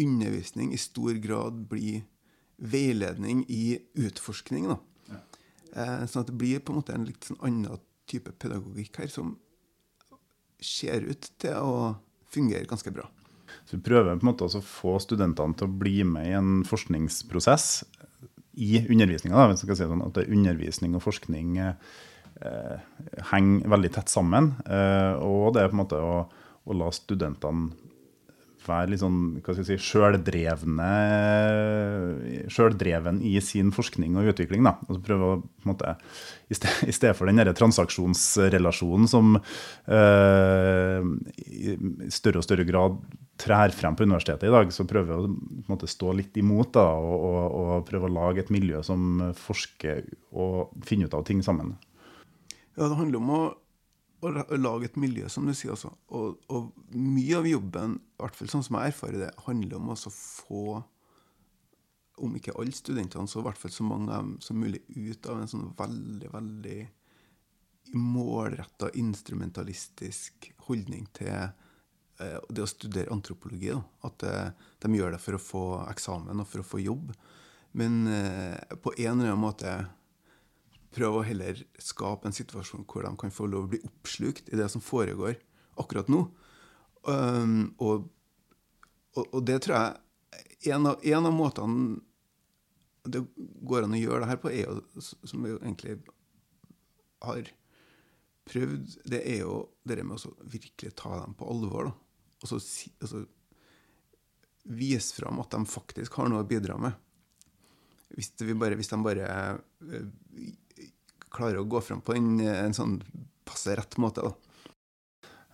undervisning 0.00 0.72
i 0.74 0.80
stor 0.80 1.18
grad 1.22 1.66
blir 1.70 2.02
veiledning 2.60 3.44
i 3.48 3.78
utforskning. 3.98 4.68
Da. 4.70 4.78
Ja. 5.10 5.20
Eh, 5.72 6.02
sånn 6.10 6.24
at 6.24 6.32
det 6.32 6.38
blir 6.40 6.62
på 6.62 6.74
en 6.74 6.80
måte 6.80 6.96
en 6.96 7.06
litt 7.08 7.26
sånn 7.26 7.40
annen 7.46 7.80
type 8.10 8.32
pedagogikk 8.42 9.00
her, 9.02 9.10
som 9.12 9.36
ser 10.60 11.06
ut 11.08 11.30
til 11.40 11.56
å 11.56 11.94
fungere 12.30 12.68
ganske 12.68 12.92
bra. 12.94 13.06
Så 13.66 13.76
Vi 13.78 13.82
prøver 13.86 14.18
på 14.18 14.26
en 14.26 14.30
måte 14.32 14.46
å 14.46 14.62
få 14.62 14.98
studentene 15.02 15.56
til 15.56 15.68
å 15.68 15.78
bli 15.80 16.02
med 16.06 16.28
i 16.28 16.36
en 16.38 16.52
forskningsprosess 16.66 17.82
i 18.60 18.80
undervisninga. 18.82 19.56
Si 19.56 19.68
sånn, 19.74 20.04
at 20.04 20.20
er 20.20 20.30
undervisning 20.30 20.96
og 20.98 21.04
forskning 21.06 21.58
eh, 21.60 22.76
henger 23.32 23.72
veldig 23.74 23.92
tett 23.94 24.12
sammen. 24.12 24.52
Eh, 24.66 25.14
og 25.24 25.54
det 25.54 25.64
er 25.64 25.72
på 25.72 25.78
en 25.78 25.82
måte 25.84 26.02
å, 26.02 26.24
å 26.64 26.76
la 26.76 26.90
studentene 26.94 27.89
være 28.66 28.92
litt 28.92 29.02
sånn 29.02 29.18
hva 29.40 29.54
skal 29.54 29.62
jeg 29.62 29.80
si, 29.80 29.90
sjøldrevne 29.90 30.88
sjøldreven 32.50 33.20
i 33.26 33.36
sin 33.44 33.70
forskning 33.74 34.18
og 34.20 34.30
utvikling. 34.32 34.64
da, 34.66 34.76
og 34.86 34.96
så 34.96 35.04
prøve 35.04 35.28
å 35.28 35.38
på 35.40 35.64
en 35.64 35.72
måte, 35.72 35.94
I 36.50 36.58
stedet, 36.58 36.94
sted 36.98 37.16
for 37.16 37.30
den 37.30 37.40
der 37.40 37.52
transaksjonsrelasjonen 37.56 39.10
som 39.10 39.36
øh, 39.36 41.10
i 41.46 41.76
større 42.12 42.42
og 42.42 42.46
større 42.46 42.66
grad 42.68 42.98
trær 43.40 43.72
frem 43.72 43.96
på 43.96 44.04
universitetet 44.04 44.48
i 44.50 44.52
dag, 44.52 44.72
så 44.74 44.84
prøver 44.88 45.14
jeg 45.14 45.24
å 45.24 45.64
måte, 45.70 45.88
stå 45.88 46.12
litt 46.16 46.36
imot 46.40 46.74
da, 46.76 46.84
og, 46.98 47.16
og, 47.30 47.40
og, 47.62 47.72
prøve 47.88 48.10
å 48.10 48.16
lage 48.18 48.44
et 48.44 48.52
miljø 48.52 48.82
som 48.84 49.30
forsker 49.38 50.04
og 50.36 50.74
finner 50.84 51.08
ut 51.08 51.16
av 51.16 51.24
ting 51.28 51.40
sammen. 51.44 51.72
Ja, 52.76 52.86
det 52.86 52.96
handler 52.98 53.20
om 53.22 53.34
å 53.36 53.42
å 54.20 54.58
lage 54.60 54.90
et 54.90 54.98
miljø, 55.00 55.28
som 55.32 55.46
du 55.48 55.54
sier. 55.56 55.74
Altså. 55.74 55.92
Og, 56.12 56.38
og, 56.52 56.70
mye 56.92 57.38
av 57.38 57.48
jobben, 57.48 57.98
i 58.20 58.24
hvert 58.26 58.38
fall 58.38 58.50
sånn 58.52 58.64
som 58.66 58.78
jeg 58.78 58.92
erfarer 58.92 59.24
det, 59.24 59.30
handler 59.46 59.78
om 59.78 59.92
å 59.94 59.98
få, 60.14 60.64
om 62.20 62.36
ikke 62.36 62.54
alle 62.60 62.76
studentene, 62.76 63.28
så 63.30 63.40
i 63.40 63.46
hvert 63.48 63.60
fall 63.60 63.74
så 63.74 63.86
mange 63.88 64.20
som 64.44 64.60
mulig, 64.60 64.82
ut 64.92 65.28
av 65.30 65.40
en 65.40 65.50
sånn 65.50 65.70
veldig, 65.78 66.32
veldig 66.34 66.78
målretta, 67.96 68.90
instrumentalistisk 69.00 70.50
holdning 70.68 71.08
til 71.16 71.32
eh, 71.32 72.38
det 72.48 72.64
å 72.64 72.70
studere 72.70 73.12
antropologi. 73.14 73.72
Da. 73.72 73.80
At 74.06 74.26
eh, 74.26 74.66
de 74.84 74.92
gjør 74.94 75.16
det 75.16 75.22
for 75.24 75.36
å 75.36 75.42
få 75.42 75.64
eksamen 75.90 76.42
og 76.42 76.50
for 76.50 76.62
å 76.62 76.68
få 76.74 76.82
jobb. 76.84 77.14
Men 77.72 78.04
eh, 78.10 78.76
på 78.82 78.94
en 78.98 79.16
eller 79.16 79.32
annen 79.32 79.42
måte 79.42 79.74
prøve 80.94 81.20
å 81.20 81.26
heller 81.26 81.60
skape 81.78 82.28
en 82.28 82.34
situasjon 82.34 82.86
hvor 82.88 83.06
de 83.06 83.12
kan 83.18 83.34
få 83.34 83.46
lov 83.50 83.68
å 83.68 83.72
bli 83.74 83.82
oppslukt 83.86 84.50
i 84.50 84.58
det 84.58 84.68
som 84.72 84.82
foregår 84.82 85.38
akkurat 85.80 86.10
nå. 86.10 86.24
Um, 87.08 87.74
og, 87.80 88.08
og, 89.16 89.24
og, 89.24 89.40
det 89.48 89.62
tror 89.64 89.76
jeg 89.76 90.74
en 90.74 90.90
av, 90.90 91.00
en 91.00 91.26
av, 91.26 91.32
måtene 91.32 92.00
det 93.08 93.22
går 93.64 93.86
an 93.86 93.96
å 93.96 94.00
gjøre 94.00 94.20
det 94.24 94.28
her 94.28 94.40
på, 94.42 94.50
er 94.52 94.66
jo, 94.66 95.00
som 95.00 95.44
vi 95.44 95.54
jo 95.54 95.60
egentlig 95.62 95.96
har 97.24 97.48
prøvd, 98.50 98.96
det 99.08 99.22
er 99.24 99.40
jo 99.44 99.54
det 99.88 100.04
med 100.04 100.20
å 100.20 100.34
virkelig 100.52 100.92
ta 100.98 101.14
dem 101.22 101.32
på 101.38 101.48
alvor. 101.48 101.88
da. 101.88 101.94
Og 102.40 102.50
så 102.50 102.58
altså, 103.00 103.24
vise 104.68 105.16
fram 105.16 105.40
at 105.40 105.56
de 105.56 105.64
faktisk 105.68 106.20
har 106.20 106.28
noe 106.28 106.44
å 106.44 106.48
bidra 106.48 106.76
med. 106.80 106.92
Hvis, 108.12 108.32
bare, 108.58 108.76
hvis 108.76 108.90
de 108.90 109.00
bare 109.04 109.26
øh, 109.86 110.06
klarer 111.30 111.60
å 111.60 111.68
gå 111.70 111.80
fram 111.84 112.02
på 112.04 112.16
en, 112.18 112.32
en 112.42 112.76
sånn 112.76 112.98
passe 113.46 113.74
rett 113.78 113.96
måte. 114.02 114.24
da. 114.26 114.49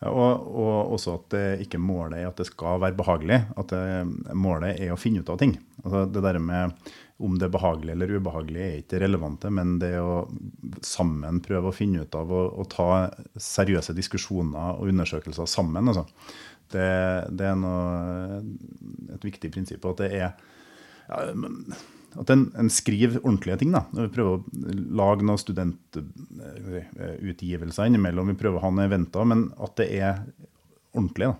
Og, 0.05 0.49
og, 0.53 0.93
også 0.93 1.15
at 1.17 1.31
det 1.33 1.45
ikke 1.65 1.81
målet 1.81 2.21
er 2.21 2.29
at 2.29 2.37
det 2.37 2.49
skal 2.51 2.81
være 2.83 2.99
behagelig. 2.99 3.41
At 3.57 3.73
det, 3.73 4.35
målet 4.37 4.81
er 4.85 4.93
å 4.93 5.01
finne 5.01 5.25
ut 5.25 5.33
av 5.33 5.41
ting. 5.41 5.57
Altså 5.85 6.05
det 6.11 6.25
der 6.27 6.39
med 6.43 6.77
om 7.25 7.39
det 7.41 7.47
er 7.47 7.55
behagelig 7.55 7.95
eller 7.95 8.11
ubehagelig 8.19 8.61
er 8.61 8.75
ikke 8.83 9.01
relevante, 9.01 9.49
men 9.49 9.79
det 9.81 9.95
å 10.03 10.27
sammen 10.85 11.41
prøve 11.45 11.71
å 11.71 11.77
finne 11.77 12.05
ut 12.05 12.19
av 12.19 12.29
å 12.29 12.67
ta 12.69 13.07
seriøse 13.41 13.97
diskusjoner 13.97 14.77
og 14.77 14.93
undersøkelser 14.93 15.49
sammen, 15.49 15.89
altså, 15.89 16.05
det, 16.75 16.91
det 17.39 17.47
er 17.49 17.57
noe, 17.57 18.43
et 19.17 19.25
viktig 19.25 19.49
prinsipp. 19.55 19.87
At 19.89 20.03
det 20.03 20.11
er 20.13 20.27
ja, 20.27 21.23
at 22.15 22.31
en, 22.31 22.55
en, 22.59 22.71
skriver 22.71 23.21
ordentlige 23.23 23.57
ting. 23.61 23.73
da. 23.75 23.81
Vi 23.93 24.09
prøver 24.13 24.33
å 24.37 24.45
lage 25.01 25.23
noen 25.27 25.39
studentutgivelser 25.41 27.85
innimellom. 27.91 28.29
Vi 28.33 28.41
prøver 28.41 28.57
å 28.61 28.65
ha 28.65 28.71
noen 28.73 28.89
eventer, 28.89 29.25
men 29.29 29.41
at 29.63 29.73
det 29.81 29.89
er 29.99 30.13
ordentlig. 30.95 31.27
da. 31.33 31.37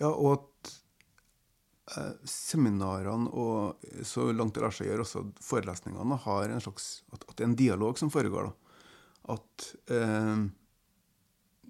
Ja, 0.00 0.10
og 0.12 0.28
at 0.36 0.52
eh, 1.96 2.14
seminarene 2.28 3.26
og 3.32 3.56
så 4.06 4.20
langt 4.32 4.54
det 4.56 4.62
lar 4.64 4.74
seg 4.74 4.86
gjøre, 4.90 5.02
også 5.06 5.20
forelesningene, 5.44 6.16
har 6.26 6.44
en 6.52 6.64
slags, 6.64 6.84
at, 7.12 7.20
at, 7.26 7.34
det 7.36 7.42
er 7.44 7.50
en 7.50 7.62
dialog 7.62 7.94
som 8.00 8.10
foregår. 8.12 8.42
da. 8.48 8.52
At 9.36 9.52
eh, 9.92 10.36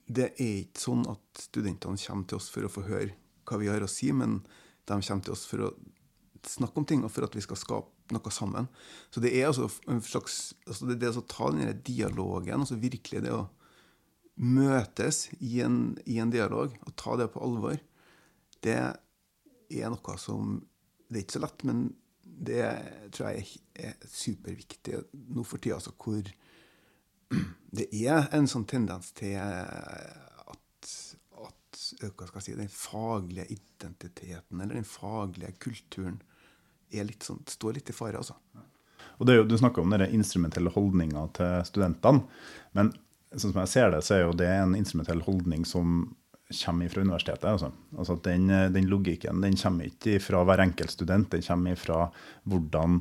det 0.07 0.29
er 0.37 0.55
ikke 0.62 0.85
sånn 0.87 1.05
at 1.11 1.25
studentene 1.49 1.99
kommer 1.99 2.27
til 2.31 2.38
oss 2.38 2.49
for 2.53 2.62
å 2.66 2.72
få 2.72 2.83
høre 2.87 3.12
hva 3.46 3.57
vi 3.62 3.70
har 3.70 3.83
å 3.83 3.90
si, 3.90 4.09
men 4.14 4.33
de 4.87 4.94
kommer 5.01 5.25
til 5.27 5.35
oss 5.35 5.46
for 5.51 5.59
å 5.66 5.68
snakke 6.46 6.79
om 6.79 6.87
ting, 6.87 7.01
og 7.03 7.11
for 7.14 7.22
at 7.27 7.35
vi 7.35 7.42
skal 7.42 7.59
skape 7.59 7.95
noe 8.14 8.33
sammen. 8.35 8.69
Så 9.11 9.23
det 9.23 9.33
er 9.35 9.49
altså 9.49 9.69
en 9.90 10.03
slags 10.05 10.55
altså 10.66 10.88
det, 10.90 11.01
det 11.03 11.12
å 11.16 11.25
ta 11.27 11.51
den 11.55 11.83
dialogen, 11.87 12.62
altså 12.62 12.79
virkelig 12.81 13.25
det 13.25 13.35
å 13.35 13.47
møtes 14.37 15.27
i 15.40 15.61
en, 15.64 15.97
i 16.05 16.19
en, 16.21 16.33
dialog 16.33 16.75
og 16.85 16.97
ta 16.99 17.16
det 17.16 17.31
på 17.33 17.42
alvor, 17.45 17.79
det 18.64 18.77
er 18.77 19.92
noe 19.92 20.16
som 20.21 20.59
Det 21.07 21.21
er 21.21 21.23
ikke 21.23 21.37
så 21.37 21.40
lett, 21.45 21.62
men 21.62 21.83
det 22.27 22.62
tror 23.14 23.29
jeg 23.31 23.61
er 23.79 23.92
superviktig 24.11 25.05
nå 25.37 25.45
for 25.47 25.62
tida, 25.62 25.77
altså 25.79 25.92
hvor 25.95 26.27
det 27.79 27.87
er 27.95 28.27
en 28.35 28.49
sånn 28.51 28.66
tendens 28.66 29.12
til 29.14 29.37
at, 29.38 30.88
at 31.47 31.79
hva 32.03 32.27
skal 32.27 32.40
jeg 32.40 32.47
si, 32.49 32.57
den 32.59 32.73
faglige 32.73 33.47
identiteten 33.55 34.61
eller 34.61 34.81
den 34.81 34.88
faglige 34.88 35.55
kulturen 35.62 36.19
litt 36.92 37.22
sånn, 37.27 37.42
står 37.46 37.79
litt 37.81 37.90
i 37.90 37.96
fare. 37.96 38.20
altså. 38.22 38.37
Og 39.18 39.33
jo, 39.33 39.44
Du 39.44 39.57
snakker 39.59 39.83
om 39.83 39.90
den 39.90 40.07
instrumentelle 40.11 40.70
holdninga 40.70 41.29
til 41.37 41.64
studentene. 41.64 42.25
Men 42.72 42.92
sånn 43.33 43.53
som 43.53 43.62
jeg 43.64 43.72
ser 43.72 43.90
det, 43.90 44.03
så 44.05 44.14
er 44.14 44.25
jo 44.27 44.37
det 44.37 44.49
en 44.49 44.77
instrumentell 44.77 45.22
holdning 45.27 45.64
som 45.64 46.14
kommer 46.64 46.88
fra 46.88 47.03
universitetet. 47.03 47.44
Altså. 47.44 47.72
altså 47.99 48.16
den, 48.22 48.49
den, 48.72 48.87
logikken 48.87 49.40
den 49.42 49.57
kommer 49.57 49.88
ikke 49.90 50.20
fra 50.22 50.44
hver 50.46 50.62
enkelt 50.62 50.94
student, 50.94 51.31
den 51.31 51.42
kommer 51.42 51.75
fra 51.81 52.07
hvordan 52.46 53.01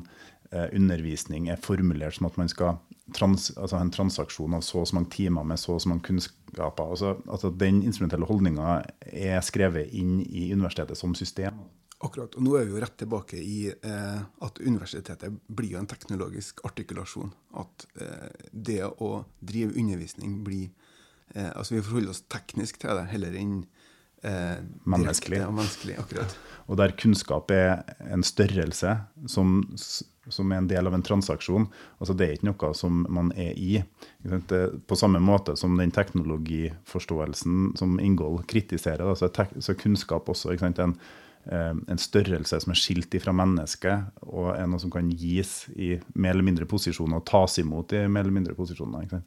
eh, 0.50 0.66
undervisning 0.72 1.48
er 1.48 1.62
formulert 1.62 2.18
som 2.18 2.26
at 2.26 2.40
man 2.40 2.50
skal 2.50 2.80
trans, 3.14 3.52
altså 3.54 3.78
en 3.78 3.92
transaksjon 3.94 4.56
av 4.56 4.64
så 4.66 4.82
og 4.82 4.88
så 4.90 4.98
mange 4.98 5.12
timer 5.14 5.46
med 5.46 5.60
så 5.62 5.76
og 5.76 5.82
så 5.84 5.92
mange 5.92 6.06
kunnskaper. 6.08 6.90
Altså, 6.90 7.16
altså 7.30 7.50
Den 7.50 7.82
instrumentelle 7.84 8.26
holdninga 8.26 8.80
er 9.12 9.40
skrevet 9.46 9.94
inn 9.94 10.20
i 10.26 10.50
universitetet 10.52 10.98
som 10.98 11.14
system. 11.14 11.60
Akkurat. 12.04 12.34
Og 12.36 12.44
nå 12.44 12.56
er 12.58 12.66
vi 12.66 12.74
jo 12.74 12.80
rett 12.82 12.98
tilbake 13.00 13.38
i 13.40 13.70
eh, 13.72 14.18
at 14.44 14.58
universitetet 14.60 15.38
blir 15.48 15.76
jo 15.76 15.80
en 15.80 15.88
teknologisk 15.88 16.60
artikulasjon. 16.68 17.30
At 17.56 17.86
eh, 17.96 18.26
det 18.52 18.82
å 18.84 19.22
drive 19.40 19.72
undervisning 19.72 20.42
blir 20.44 20.68
eh, 21.32 21.48
Altså 21.54 21.78
vi 21.78 21.84
forholder 21.86 22.12
oss 22.12 22.26
teknisk 22.28 22.82
til 22.84 23.00
det 23.00 23.06
heller 23.14 23.40
enn 23.40 23.56
eh, 24.20 24.60
menneskelig. 24.84 25.40
Og 25.48 25.56
menneskelig. 25.56 25.96
Akkurat. 26.04 26.36
Og 26.68 26.76
der 26.82 26.92
kunnskap 27.00 27.50
er 27.54 27.80
en 28.10 28.26
størrelse 28.26 28.92
som, 29.30 29.58
som, 29.78 30.52
er 30.52 30.60
en 30.60 30.68
del 30.68 30.90
av 30.90 30.96
en 30.98 31.04
transaksjon. 31.06 31.68
Altså 31.96 32.12
det 32.18 32.26
er 32.26 32.36
ikke 32.36 32.50
noe 32.50 32.72
som 32.76 33.04
man 33.08 33.30
er 33.38 33.54
i. 33.56 33.78
På 34.84 34.98
samme 34.98 35.22
måte 35.22 35.56
som 35.56 35.78
den 35.80 35.94
teknologiforståelsen 35.94 37.76
som 37.78 38.00
Ingold 38.02 38.44
kritiserer, 38.50 39.14
så 39.14 39.30
er 39.30 39.78
kunnskap 39.80 40.28
også 40.28 40.58
en 40.58 40.98
en 41.46 42.00
størrelse 42.00 42.58
som 42.62 42.72
er 42.72 42.78
skilt 42.78 43.14
ifra 43.14 43.30
mennesket, 43.36 44.08
og 44.26 44.48
er 44.56 44.66
noe 44.66 44.82
som 44.82 44.90
kan 44.90 45.06
gis 45.14 45.68
i 45.78 45.92
mer 46.18 46.34
eller 46.34 46.46
mindre 46.46 46.66
posisjoner 46.66 47.20
og 47.20 47.26
tas 47.28 47.58
imot 47.62 47.94
i 47.94 48.00
mer 48.10 48.24
eller 48.24 48.34
mindre 48.34 48.56
posisjoner. 48.58 49.20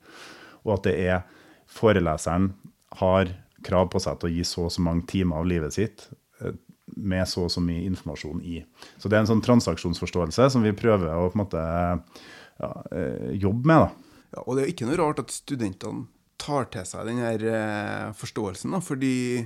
Og 0.65 0.73
at 0.75 0.89
det 0.89 0.95
er 1.05 1.21
foreleseren 1.69 2.51
har 2.99 3.31
krav 3.65 3.89
på 3.93 4.01
seg 4.03 4.19
til 4.19 4.29
å 4.29 4.33
gi 4.33 4.47
så 4.47 4.65
og 4.67 4.73
så 4.73 4.83
mange 4.83 5.05
timer 5.09 5.41
av 5.41 5.47
livet 5.49 5.75
sitt 5.75 6.07
eh, 6.41 6.55
med 6.99 7.27
så 7.29 7.45
og 7.47 7.53
så 7.53 7.61
mye 7.63 7.85
informasjon 7.87 8.41
i. 8.43 8.61
Så 8.97 9.09
det 9.09 9.17
er 9.17 9.23
en 9.23 9.31
sånn 9.31 9.43
transaksjonsforståelse 9.45 10.49
som 10.53 10.65
vi 10.65 10.75
prøver 10.77 11.11
å 11.13 11.29
på 11.29 11.37
en 11.37 11.43
måte 11.43 11.63
ja, 11.63 12.71
eh, 12.95 13.35
jobbe 13.39 13.69
med. 13.69 13.85
da. 13.85 14.15
Ja, 14.35 14.45
og 14.45 14.55
det 14.55 14.63
er 14.63 14.73
ikke 14.73 14.87
noe 14.89 14.99
rart 14.99 15.21
at 15.23 15.33
studentene 15.33 16.07
tar 16.39 16.69
til 16.71 16.85
seg 16.87 17.09
denne 17.09 18.13
forståelsen, 18.15 18.71
da, 18.71 18.79
fordi 18.83 19.43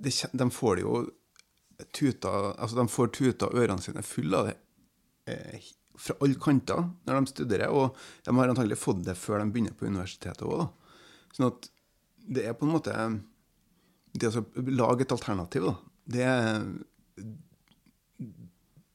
de 0.00 0.50
får 0.50 0.80
det 0.80 0.82
jo 0.82 0.94
tuta, 1.96 2.30
altså 2.52 2.78
de 2.80 2.86
får 2.90 3.12
tuta 3.16 3.50
ørene 3.52 3.82
sine 3.82 4.02
fulle 4.06 4.40
av 4.40 4.50
det 4.50 4.56
eh, 5.30 5.70
fra 6.00 6.16
alle 6.24 6.38
kanter 6.40 6.86
når 7.06 7.18
de 7.18 7.32
studerer. 7.32 7.72
Og 7.72 7.96
de 8.24 8.36
har 8.36 8.52
antagelig 8.52 8.80
fått 8.80 9.02
det 9.06 9.16
før 9.18 9.42
de 9.42 9.50
begynner 9.52 9.76
på 9.76 9.88
universitetet 9.88 10.46
òg. 10.46 10.68
Sånn 11.36 11.50
at 11.50 11.68
det 12.30 12.46
er 12.46 12.56
på 12.58 12.66
en 12.66 12.74
måte 12.74 12.94
Det 14.12 14.26
å 14.26 14.42
lage 14.74 15.04
et 15.04 15.12
alternativ, 15.14 15.68
da, 15.68 15.74
det, 16.10 16.30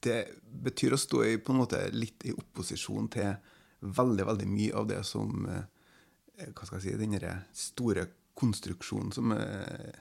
det 0.03 0.17
betyr 0.65 0.95
å 0.95 0.99
stå 0.99 1.21
i, 1.23 1.37
på 1.39 1.53
en 1.53 1.61
måte 1.61 1.79
litt 1.95 2.25
i 2.27 2.33
opposisjon 2.35 3.07
til 3.13 3.31
veldig, 3.79 4.25
veldig 4.27 4.47
mye 4.49 4.75
av 4.75 4.89
det 4.91 4.99
som 5.07 5.47
eh, 5.47 6.51
Hva 6.51 6.67
skal 6.67 6.81
jeg 6.81 6.83
si 6.83 6.97
Den 6.99 7.15
store 7.55 8.09
konstruksjonen 8.35 9.15
som 9.15 9.31
eh, 9.31 9.95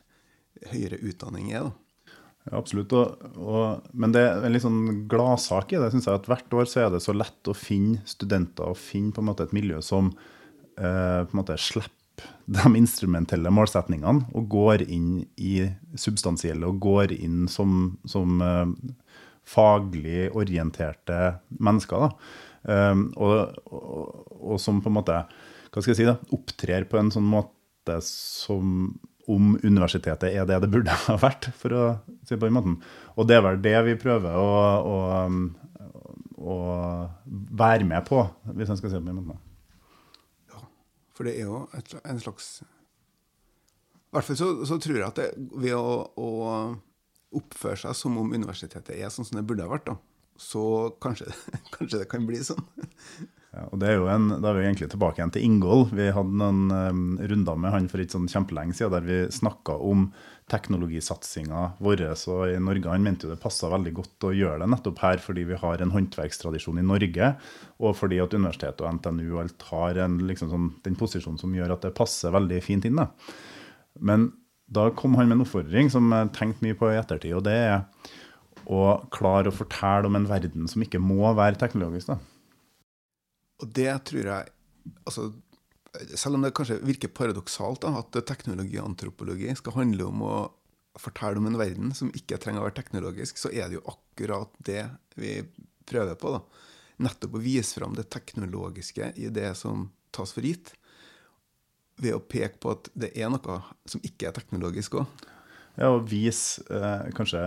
høyere 0.72 0.98
utdanning 1.06 1.52
er. 1.52 1.68
da. 1.68 1.83
Ja, 2.44 2.58
absolutt. 2.58 2.92
Og, 2.92 3.24
og, 3.40 3.90
men 3.96 4.12
det 4.12 4.22
er 4.26 4.44
en 4.44 4.52
litt 4.52 4.64
sånn 4.64 5.04
gladsak 5.10 5.72
i 5.72 5.80
det. 5.80 5.90
synes 5.94 6.08
jeg 6.08 6.20
at 6.20 6.28
Hvert 6.28 6.56
år 6.60 6.68
så 6.68 6.84
er 6.84 6.90
det 6.92 7.02
så 7.04 7.14
lett 7.16 7.48
å 7.50 7.56
finne 7.56 8.02
studenter 8.08 8.74
og 8.74 8.80
finne 8.80 9.14
på 9.14 9.24
en 9.24 9.30
måte 9.30 9.46
et 9.46 9.54
miljø 9.56 9.80
som 9.84 10.12
eh, 10.12 11.20
på 11.24 11.32
en 11.32 11.40
måte 11.40 11.56
slipper 11.60 12.00
de 12.46 12.70
instrumentelle 12.78 13.50
målsetningene 13.50 14.28
og 14.38 14.44
går 14.52 14.84
inn 14.84 15.24
i 15.40 15.64
substansielle 15.98 16.68
og 16.68 16.76
går 16.84 17.16
inn 17.16 17.48
som, 17.50 17.96
som 18.06 18.44
eh, 18.44 18.68
faglig 19.48 20.28
orienterte 20.36 21.38
mennesker. 21.58 22.12
Og, 22.64 23.32
og, 23.68 24.12
og, 24.40 24.54
som 24.56 24.78
på 24.80 24.88
en 24.88 24.94
måte 24.96 25.18
hva 25.74 25.82
skal 25.82 25.90
jeg 25.90 25.98
si 25.98 26.06
da, 26.08 26.14
opptrer 26.32 26.86
på 26.88 26.96
en 26.96 27.10
sånn 27.12 27.26
måte 27.28 27.98
som 28.06 28.94
om 29.30 29.54
universitetet 29.62 30.30
er 30.30 30.46
det 30.48 30.60
det 30.64 30.70
burde 30.72 30.94
ha 31.06 31.16
vært, 31.20 31.48
for 31.58 31.74
å 31.74 31.84
si 32.26 32.36
på 32.36 32.46
den 32.46 32.56
måten. 32.56 32.78
Og 33.16 33.28
det 33.28 33.38
er 33.38 33.44
vel 33.46 33.60
det 33.64 33.76
vi 33.88 33.96
prøver 34.00 34.36
å, 34.36 34.52
å, 34.84 34.98
å 36.44 36.56
være 37.56 37.88
med 37.88 38.06
på, 38.08 38.22
hvis 38.52 38.72
en 38.72 38.80
skal 38.80 38.92
si 38.92 38.98
det 38.98 39.04
på 39.04 39.12
den 39.12 39.20
måten. 39.22 39.42
Ja, 40.52 40.64
for 41.16 41.28
det 41.28 41.36
er 41.38 41.48
jo 41.48 41.66
et, 41.76 41.94
en 42.04 42.22
slags 42.22 42.56
I 42.62 44.16
hvert 44.16 44.28
fall 44.28 44.40
så, 44.40 44.50
så 44.68 44.80
tror 44.82 45.00
jeg 45.00 45.06
at 45.08 45.20
det, 45.20 45.30
ved 45.64 45.76
å, 45.78 46.00
å, 46.14 46.32
oppføre 47.34 47.80
seg 47.80 47.96
som 47.98 48.18
om 48.20 48.30
universitetet 48.30 48.92
er 48.94 49.08
sånn 49.10 49.26
som 49.26 49.40
det 49.40 49.46
burde 49.48 49.64
ha 49.66 49.72
vært, 49.72 49.88
da, 49.88 49.96
så 50.38 50.92
kanskje, 51.02 51.32
kanskje 51.74 52.04
det 52.04 52.10
kan 52.12 52.28
bli 52.28 52.38
sånn. 52.46 52.62
Ja, 53.64 53.70
og 53.72 53.80
det 53.80 53.88
er 53.88 53.96
jo 53.96 54.08
en, 54.12 54.28
Da 54.42 54.50
er 54.50 54.58
vi 54.58 54.66
egentlig 54.66 54.90
tilbake 54.92 55.20
igjen 55.20 55.32
til 55.32 55.44
Ingold. 55.46 55.92
Vi 55.96 56.10
hadde 56.12 56.36
noen 56.36 56.68
um, 56.68 57.02
runder 57.16 57.56
med 57.56 57.72
han 57.72 57.88
for 57.88 58.02
ikke 58.02 58.18
sånn 58.18 58.28
kjempelenge 58.28 58.76
siden 58.76 58.92
der 58.92 59.06
vi 59.06 59.18
snakka 59.32 59.78
om 59.80 60.10
teknologisatsinga 60.52 61.62
vår 61.80 62.02
i 62.04 62.58
Norge. 62.60 62.90
Han 62.90 63.06
mente 63.06 63.24
jo 63.24 63.32
det 63.32 63.40
passa 63.40 63.70
veldig 63.72 63.94
godt 63.96 64.26
å 64.28 64.34
gjøre 64.36 64.60
det 64.60 64.68
nettopp 64.74 65.00
her 65.00 65.22
fordi 65.24 65.46
vi 65.48 65.56
har 65.56 65.80
en 65.80 65.94
håndverkstradisjon 65.94 66.82
i 66.82 66.84
Norge, 66.84 67.30
og 67.80 67.96
fordi 67.96 68.18
at 68.20 68.36
universitetet 68.36 68.84
og 68.84 68.98
NTNU 68.98 69.24
og 69.30 69.40
alt 69.46 69.64
har 69.70 70.02
en, 70.04 70.18
liksom 70.28 70.52
sånn, 70.52 70.68
den 70.84 70.98
posisjonen 71.00 71.40
som 71.40 71.54
gjør 71.56 71.72
at 71.78 71.88
det 71.88 71.94
passer 71.96 72.34
veldig 72.34 72.60
fint 72.66 72.84
inn. 72.84 73.00
Da. 73.00 73.08
Men 74.04 74.28
da 74.68 74.90
kom 74.92 75.16
han 75.16 75.30
med 75.30 75.38
en 75.38 75.46
oppfordring 75.46 75.88
som 75.92 76.12
jeg 76.12 76.34
tenkte 76.36 76.66
mye 76.66 76.76
på 76.76 76.92
i 76.92 77.00
ettertid, 77.00 77.32
og 77.38 77.48
det 77.48 77.56
er 77.70 77.80
å 78.68 78.84
klare 79.12 79.48
å 79.48 79.56
fortelle 79.56 80.12
om 80.12 80.20
en 80.20 80.28
verden 80.28 80.68
som 80.68 80.84
ikke 80.84 81.00
må 81.00 81.32
være 81.36 81.56
teknologisk. 81.60 82.12
da. 82.12 82.33
Og 83.62 83.70
det 83.76 83.92
tror 84.08 84.26
jeg 84.26 84.52
altså, 85.04 85.28
Selv 86.18 86.34
om 86.36 86.42
det 86.42 86.54
kanskje 86.56 86.80
virker 86.82 87.12
paradoksalt 87.14 87.84
da, 87.84 87.92
at 88.00 88.32
antropologi 88.82 89.52
skal 89.54 89.76
handle 89.76 90.08
om 90.10 90.22
å 90.26 90.36
fortelle 90.98 91.38
om 91.38 91.46
en 91.46 91.58
verden 91.58 91.94
som 91.94 92.10
ikke 92.14 92.38
trenger 92.42 92.62
å 92.62 92.68
være 92.68 92.78
teknologisk, 92.78 93.38
så 93.38 93.50
er 93.50 93.68
det 93.68 93.78
jo 93.78 93.86
akkurat 93.90 94.50
det 94.58 94.88
vi 95.18 95.36
prøver 95.86 96.18
på. 96.18 96.34
da. 96.34 96.40
Nettopp 97.06 97.34
å 97.34 97.42
vise 97.42 97.78
fram 97.78 97.94
det 97.94 98.08
teknologiske 98.14 99.12
i 99.18 99.30
det 99.34 99.52
som 99.58 99.88
tas 100.14 100.34
for 100.34 100.46
gitt. 100.46 100.72
Ved 102.02 102.14
å 102.14 102.22
peke 102.22 102.58
på 102.62 102.74
at 102.74 102.90
det 102.94 103.12
er 103.14 103.30
noe 103.30 103.60
som 103.90 104.02
ikke 104.06 104.30
er 104.30 104.36
teknologisk 104.36 104.98
òg. 104.98 105.24
Ja, 105.74 105.88
og 105.90 106.04
vise, 106.06 106.62
eh, 106.70 107.08
kanskje, 107.16 107.40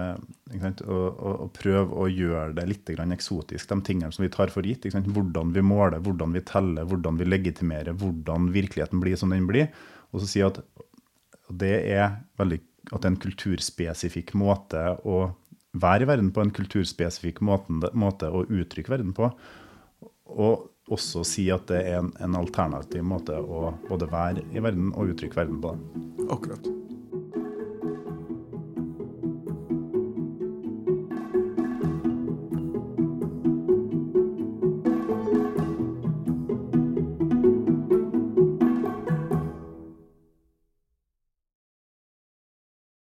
og, 0.84 0.90
og, 0.92 1.34
og, 1.46 1.52
prøve 1.56 1.96
å 1.96 2.10
gjøre 2.12 2.58
det 2.58 2.66
litt 2.68 2.90
eksotisk, 2.92 3.70
de 3.70 3.78
tingene 3.88 4.12
som 4.12 4.26
vi 4.26 4.32
tar 4.34 4.52
for 4.52 4.68
gitt. 4.68 4.84
Hvordan 4.84 5.54
vi 5.56 5.64
måler, 5.64 6.02
hvordan 6.04 6.36
vi 6.36 6.44
teller, 6.44 6.84
hvordan 6.84 7.20
vi 7.20 7.28
legitimerer, 7.28 7.96
hvordan 7.96 8.52
virkeligheten 8.52 9.00
blir 9.00 9.16
som 9.16 9.32
den 9.32 9.48
blir. 9.48 9.72
Og 10.12 10.22
så 10.22 10.28
si 10.28 10.44
at 10.44 10.60
det 11.48 11.76
er 11.88 12.20
veldig, 12.40 12.60
at 12.92 13.00
det 13.00 13.06
er 13.08 13.14
en 13.14 13.22
kulturspesifikk 13.24 14.34
måte 14.36 14.84
å 15.08 15.30
være 15.78 16.04
i 16.04 16.10
verden 16.10 16.34
på, 16.36 16.44
en 16.44 16.52
kulturspesifikk 16.52 17.40
måte, 17.46 17.94
måte 17.96 18.28
å 18.28 18.44
uttrykke 18.44 18.92
verden 18.92 19.16
på. 19.16 19.30
Og 20.36 20.68
også 20.92 21.24
si 21.28 21.48
at 21.52 21.68
det 21.72 21.80
er 21.84 22.02
en, 22.02 22.12
en 22.24 22.36
alternativ 22.40 23.08
måte 23.08 23.40
å 23.40 23.72
både 23.88 24.12
være 24.12 24.44
i 24.52 24.64
verden 24.64 24.92
og 24.96 25.16
uttrykke 25.16 25.44
verden 25.46 25.64
på. 25.64 25.76
Akkurat. 26.28 26.87